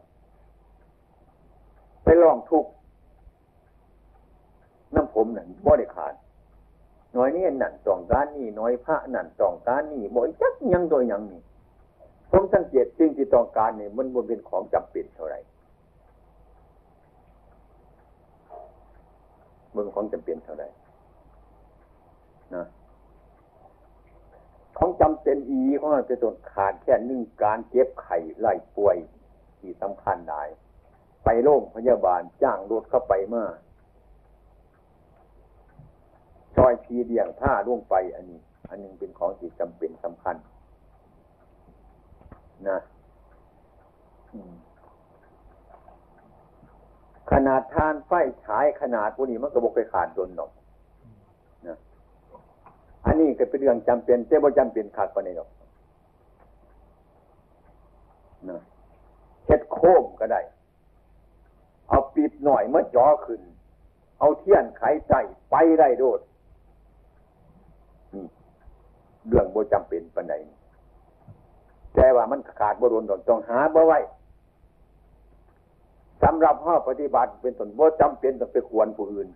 [2.05, 2.65] ไปลองทุก
[4.95, 6.15] น้ำผมนั่นบ่ได้ขาด
[7.17, 11.41] น้อยนี่นั่นตองการนี่น้อยพระนั่นตองการนี่บ่จักยังตัวยังนี่
[12.31, 15.41] ผมสังเกตสิ่งที่ต้องการเนี่ยมันบ่เป็นของจำเป็นเท่าไหร่
[19.75, 20.69] มันของจำเป็นเท่าไหร่
[22.55, 22.67] นะ
[24.79, 28.97] ของจำเป็นอีของมันเป็นต้นขาดแค่หนึ่งการเจ็บไข้ไล่ป่วย
[29.59, 30.43] ที่สำคัญได้
[31.25, 33.45] ไปโรงพยาบาลจ้างรถเข้าไปมา
[36.57, 40.37] ซอยพีเดียงผ้าล่วงไปอันนี้ อันนึงเป็นของที่จำเป็นสำคัญ
[42.67, 42.79] นะ
[47.31, 48.13] ขนาดทานไฟ
[48.45, 50.51] ฉายขนาดพวกนี้มันก็บกไปขาดโดนหนอก
[51.67, 51.77] นะ
[53.05, 55.49] อันนี้ก็เป็นเรื่องจำเป็นแต่บ่จำเป็นขาดไปในหรอก
[58.49, 58.61] นะ
[59.47, 60.41] เฮ็ดโค้มก็ได้
[61.89, 63.41] เอาปิดหน่อยเมื่อจ่อขึ้น
[64.19, 65.15] เอาเทียนไขใจ
[65.51, 66.21] ไปได้โดด
[69.29, 70.35] เรื่องบ่จำเป็นปานใด
[71.95, 73.99] แต่ว่ามันขาดบ่โดนต้องหาบ่ไว้
[76.23, 79.29] สำหรับห้อปฏิบัติเป็นตนบ่จำเป็นต้องไปควรผู้อื่น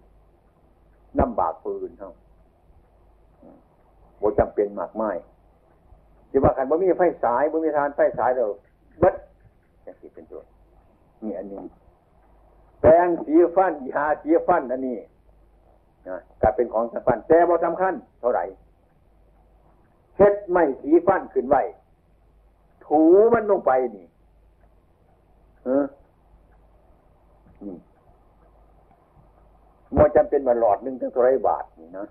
[1.19, 2.13] น้ำบากผู้อื่นเท่า
[4.21, 5.17] บ่จำเป็นมากมาย
[6.31, 8.45] จะว่ากันบ่มีไฟสายบ่มีทานไฟสายเรา
[9.01, 9.15] เบิด
[9.83, 10.43] อย่างที่เป็นตัว
[11.23, 11.59] นี่อันนี้
[12.81, 14.99] แปรงสีฟันยาสีฟันอันนี้
[16.09, 18.45] นะก็เป็นของสำคัญแต่บ่สำคัญเท่าไหร่
[20.17, 21.63] เช็ดไม่สีฟันขึ้นไว้
[22.87, 23.01] ถู
[23.35, 24.07] มันลงไปนี่
[25.65, 25.85] เออ
[27.67, 27.77] นี่
[29.97, 32.07] มันจำเป็นมาหลอดหนึ่งตั้งเท่าไรบาทนี่นะ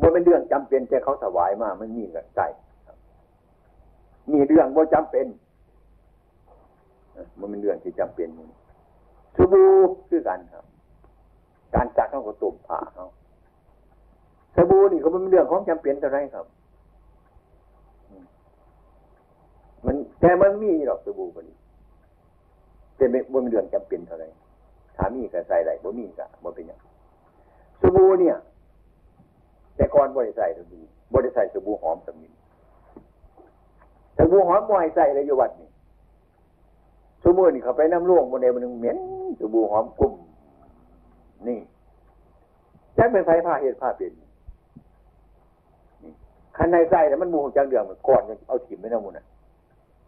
[0.00, 2.46] มันเป็นเรื่องจำเป็นแต่เขาถวายมามันมีเงินใส่
[4.32, 5.26] มีเรื่องว่าจำเป็น
[7.38, 8.28] มันเป็นเรื่องที่จำเป็น
[9.36, 9.68] สบู่
[10.08, 10.64] คือกันครับ
[11.74, 13.06] การจักเขาก็ตุ่มผ่าเขา
[14.54, 16.46] สบู่นี่ก็เป็นเรื่องของจำเป็นเท่าไรครับ
[19.84, 21.46] มัน แต่มันมีหรอกสบู่มัน
[22.96, 24.24] แต่ไม่บนเรื่องจำเป็นเท่าไร
[24.96, 26.80] ถามีก็ใส่ได้บ่มีก็บ่เป็นอย่าง
[27.80, 28.36] สบู่เนี่ย
[29.76, 30.82] แต่ก่อนบริใส่สบู่
[31.14, 32.32] บริใส่สบู่หอมสมิน
[34.16, 35.68] สบู่หอมบ่ให้ใส่เลยอยู่วัดนี่
[37.22, 38.98] สบู่นี่เขาไปน้ำร่วงบนเดมันเหม็น
[39.40, 40.12] สบู่หอมกลุ่ม
[41.48, 41.58] นี่
[42.94, 44.12] แจ็คเป็นไฟผ้าเห็ดผ้าเป็น
[46.56, 49.26] ขันในใส่แต่มันมูจังเดืองมันก่อนเอาถิ่มไม่น้ำมูน่ะ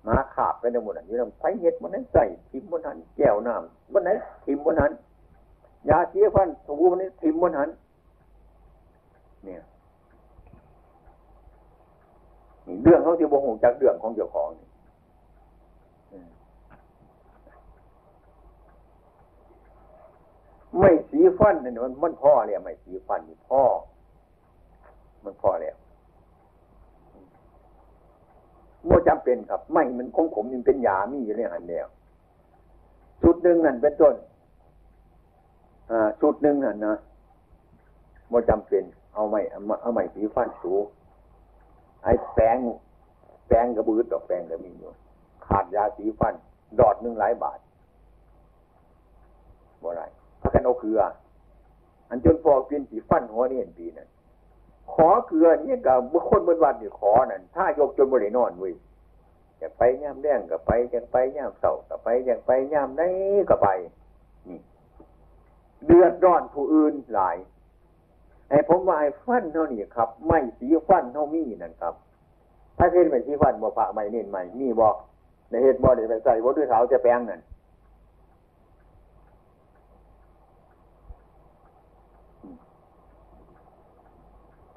[0.08, 4.92] มาขาบไปน้ำมูน่ะอยู่น้ำไฟเห็ดมันนั้นใส่ถิมบนนั้นแก้วน้ำบนนั้นถิมบนนั้น
[5.88, 7.68] ยาเสียฟันสบู่มันนั้นถิ่มบนนั้น
[9.44, 9.60] เนี่ย
[12.82, 14.48] เรื่องเขาที่บ่งจากเรื่องของเจ้าของ
[20.78, 23.62] ไม่สีฟันนี่มันมันพ่อเนี่ยไม่สีฟันนี่พ่อ
[25.24, 25.76] มันพ่อแล้ว
[28.88, 31.86] โมจำเป็นครับ ไม่มันคงขมมันเป็นยามีอยู่ในหันแล้ว
[33.22, 34.14] ชุดหนึ่งนั่นเป็นต้น
[35.90, 36.96] อ่าชุดหนึ่งนั่นนะ
[38.28, 38.84] โมจำเป็น
[39.14, 40.72] เอาไม่เอาไม่สีฟันสู
[42.02, 42.56] ไอ้แปง
[43.48, 44.90] แปงกระบือดอกแปงก็มีอยู่
[45.46, 46.34] ขาดยาสีฟัน
[46.78, 47.58] ดอดหนึ่งหลายบาท
[49.82, 50.02] บ่ไร
[50.40, 51.00] พากันเอาเกลือ
[52.08, 54.08] อันจนพอกินสีฟันหัวนี่เห็นปีนั่น
[54.92, 58.74] ขอเกลือนี่กับบุคคลบนวันนี่ขอนั่นถ้ายกจนบริโนอนเว้ย
[59.58, 63.02] อยากไปย่ามแดงก็ไปอยากไปย่ามเสาก็ไปอยากไปย่ามไหน
[63.50, 63.68] ก็ไป
[64.48, 64.58] นี่
[65.86, 67.36] เดือดร้อนผู้อื่นหลาย
[68.48, 71.94] ไอ้ผมว่าไอ้ฟันเท่านี้ครับ ไม่สีฟันเท่ามีนั่นครับ
[72.78, 74.96] ถ้าเห็นไม่สีฟันบ่พระไม่เน้นไม่มีบอก
[75.50, 77.40] ในเหตุบ่ได้ไปใส่บ่ด้วยเท้าจะแปลงนั่น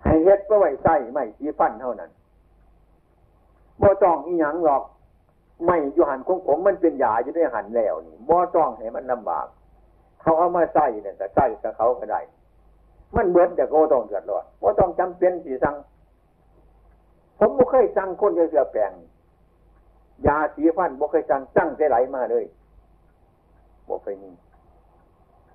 [0.06, 2.12] ให้ เฮ็ดก็ไว้ใส่ไม่สีฟันเท่านั้น
[3.82, 4.84] บ่ต้องอีหยังหรอก
[5.66, 9.48] ไม่อยู่หันของผมมันเป็นยาอยู่ในหันแล้วนี่บ่ต้องให้มันลำบาก
[10.22, 12.22] เขาเอามาใส่เนี่ยแต่ใส่กับเขาก็ได้
[13.16, 15.76] มันเบิดแต่ก็ต้องเดือดร้อนว่าต้องจำเป็นสีสั่ง
[17.40, 18.92] ผมบ่เคยสั่งคนจะเสือแปลง
[20.28, 22.46] ยาสีฟันบ่เคยสั่งสั่งใจไหลมาเลย
[23.88, 24.32] บ่เคยมี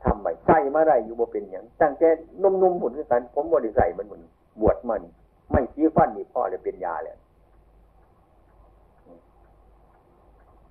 [0.05, 2.09] ทำไปใส่มาได้อยู่บ่เป็นอย่างตั้งแต่
[2.43, 4.23] นุ่มๆผุนกัน ผมบ่ได้ใส่มันหมือน
[4.61, 5.03] บวชมัน
[5.51, 7.17] ไม่สีฟันนี่พ่อเลยเป็นยาเลย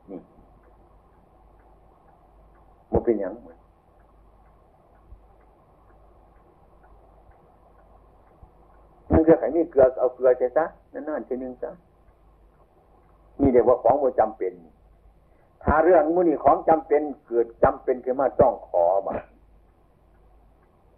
[0.09, 0.19] นี่
[2.91, 3.57] บ่เป็นอย่างเหมือน
[9.11, 11.71] มันเกลือไข่มีเกลือเอาเกลือใช่ซะนั่นๆทีนึงซะ
[13.39, 14.53] นี่เรียกว่าของบ่จำเป็น
[15.63, 19.15] ถ้าเรื่องมุนี่ของจำเป็นเกิดจำเป็นขึ้นมาต้องขอมา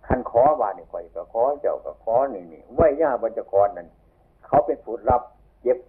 [0.07, 3.87] คันขอว่านี่ข่อยก็ขอเจ้าก็ขอนี่นี่ไหวย่าบรรจกรนั่น
[4.45, 5.21] เขาเป็นผู้รับ
[5.63, 5.79] เย็บ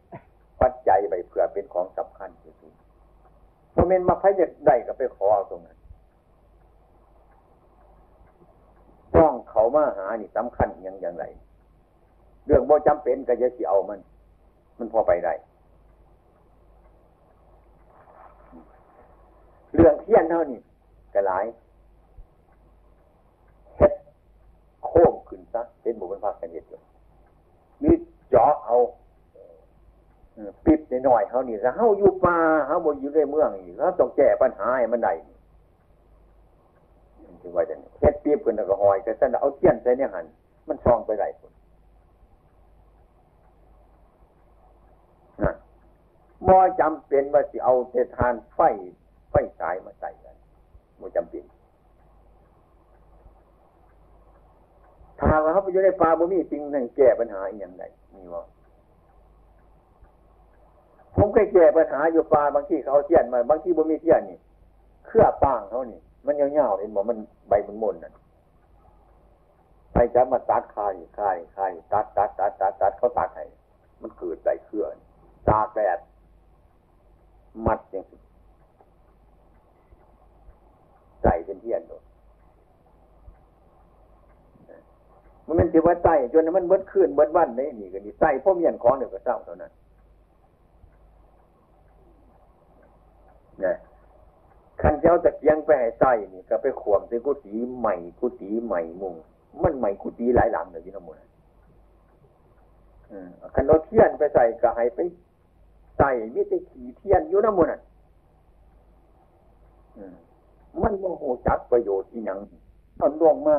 [0.60, 2.72] ปัจจัยไปเพื่อเป็นของสำคัญที่สุด
[3.74, 5.78] พอเมนมาพยได้ก็ไปขอตรงนั้น
[9.16, 11.24] ต้องเขามาหานี่สำคัญอย่างอย่างไร
[12.46, 14.00] เรื่องบ่จำเป็นก็จะสิเอามัน
[14.78, 15.34] มันพอไปได้
[19.74, 20.60] เรื่องเทียนเท่านี้
[21.14, 21.44] ก็หลาย
[23.76, 23.92] เฮ็ด
[24.84, 26.80] โค้งขึ้นซะ เป็นบุเป็นภาคกันเฮ็ดอยู่
[27.84, 27.94] นี่
[28.30, 28.76] เจาะเอา
[30.64, 32.36] ปิดในหน่อยเขานี่ถ้าเฮาอยู่ป่า
[32.66, 35.12] เฮาบ่อยู่ในเมืองนี่เขาต้องแก้ปัญหาให้มันได้
[37.42, 40.24] ถึงว่าจะเฮ็ดปีบขึ้นแล้วก็หอยก็ซั่นเอาเทียนใส่ในหัน
[40.68, 41.52] มันซองไปได้พุ่น
[45.42, 45.56] นั่น
[46.48, 48.60] บ่จำเป็นว่าสิเอาแต่ทานไฟ
[49.30, 50.36] ไฟฉายมาใส่กัน
[51.00, 51.44] บ่จำเป็น
[55.18, 58.42] ถ้าหากว่าเขาไปอยู่ในป่าบ่มีสิ่งนั้นแก้ปัญหาอีกอย่างใดมีว่า
[61.16, 64.38] ผมเคยแก้ปัญหาอยู่ป่าบางที่เขาเอาเทียนมาบางที่บ่มีเทียนนี่
[65.06, 68.14] เครือป้างเขานี่มันยาวๆเห็นบ่มันใบมันมนนั่น
[69.92, 73.44] ไปจับมาตัดคายคายคายตัดตัดตัดตัดตัดเขาตัดให้
[74.02, 74.96] มันเกิดใส่เครือน
[75.48, 75.98] ตากแดด
[77.66, 78.20] มัดอย่างนี้
[81.22, 82.02] ใส่เป็นเทียนโดด
[85.48, 89.72] มันเป็นที่ว่าใส่จนมันเบิดขึ้นเบิดวันได้นี่ก็นี่ใส่พ่อเมียนของเดี๋ยวก็เศร้าเท่านั้น
[93.64, 93.76] นะ
[94.80, 99.14] ขันเจ้าตะเกียงไปให้ใส่นี่ก็ไปขวมใส่กุฏิใหม่กุฏิใหม่มุง
[99.62, 101.20] มันใหม่กุฏิหลายหลังเลยพี่น้องมน
[103.10, 104.98] อืมขันเราเทียนไปใส่ก็ให้ไป
[105.98, 107.68] ใส่มิตรขี่เทียนอยู่น้ำมัน
[109.96, 110.14] อืม
[110.80, 112.38] มันโมโหจักประโยชน์ที่ยัง
[113.00, 113.56] มันล่วงมา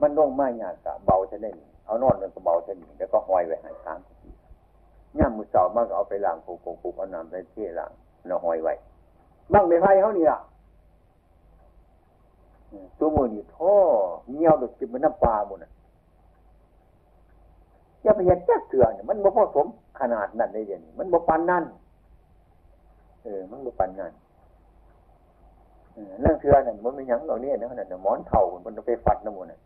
[0.00, 1.52] มันล่วงมาอย่างกะเบาเท่านั้
[1.86, 3.98] เอานอนมันก็เบาเท่านี้แล้วก็ห้อยไว้ให้ค้าง
[5.18, 7.90] ย่ามมือเสาร์มากเอาไปล้างผูกผูกผูเอาน้ำไปเที่ล้าง
[8.26, 8.74] แล้วห้อยไว้
[9.52, 10.38] บ้างไม่ไพ่เขาเนี่ล่ะ
[12.70, 13.72] อืมตัวมือนี่ท่อ
[14.32, 15.70] เงี้ยวดอกจิบมันน้ำปลาหมดน่ะ
[18.02, 19.66] อย่าไปเห็นแจ๊กเถื่อนเนี่ยมันบ่พอสม
[20.00, 21.64] ขนาดนั้นได้เดี๋ยวนี้มันบ่ปันนั่น
[23.22, 24.12] เออมันบ่ปันนั่น
[25.94, 29.60] เออเรื่องเถื่อนนั่นมันไม่ยั้งเหล่านี้นะขนาดนั้นหมอนเท่ามันไปฟัดน้ำมันน่ะ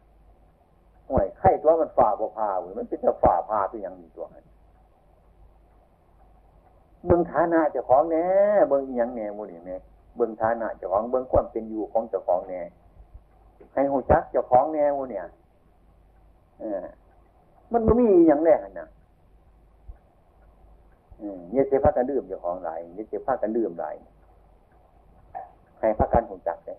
[1.11, 4.45] ห่วยไข่ตัวมันฝ่าบ่พาเว้ยมันเป็นจะฝ่าพาเป็นอย่างนี้ตัวนั้น
[7.07, 8.27] เบิ่งฐานะเจ้าของแน่
[8.69, 9.77] เบิ่งอหยังแน่หมู่นี่แม่
[10.17, 12.61] เบิ่งฐานะเจ้าของเบิ่งความเป็นอยู่ของเจ้าของแน่
[13.75, 15.25] ให้หูจักเจ้าของแน่หมู่เนี่ย
[16.61, 16.85] เออ
[17.73, 18.89] มันบ่มีอหยังแน่หั่นน่ย
[21.69, 23.95] เสียพากันดื่มเจ้าของหลายอย่าเสียพากันดื่มหลาย
[25.79, 26.79] ให้พากันหูจักเลย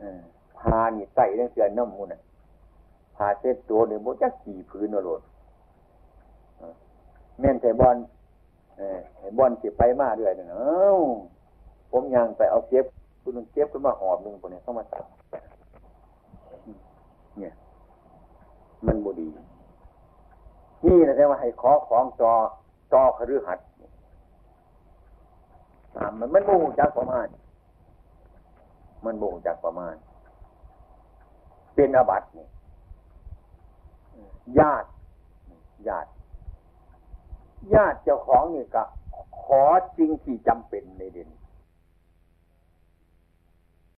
[0.00, 0.20] เออ
[0.64, 2.20] พานี่ใส่เรื่องเสือน้ำมูน่ะ
[3.16, 5.20] พาเซ็ตตัวเนี่ยโมจักขี่พื้นนรด
[7.40, 7.96] แม่นแต่บอล
[8.76, 8.98] เออ
[9.38, 11.08] บอลสิไปมาเรื่อยเนาะ
[11.90, 12.84] ผมยังไปเอาเก็บ
[13.22, 15.04] คุณนึงเก็บขึ้นมาหอบหนึ่งคนนี้เข้ามาตัด
[17.38, 17.52] เนี่ย
[18.86, 19.26] มันบูดี
[20.84, 22.32] นี่นะแต่ว่าให้ขอของจอ
[22.92, 23.58] จอคฤหัส
[25.94, 27.26] ถามมันมันโมหจักประมาณ
[29.04, 29.94] มันโมหจักประมาณ
[31.74, 32.46] เป็นอาบัตินี่
[34.58, 34.88] ญาติ
[35.88, 36.10] ญาติ
[37.74, 38.82] ญาติเจ้าของนี่ก็
[39.42, 39.62] ขอ
[39.98, 41.28] จริงที่จำเป็นในเด่น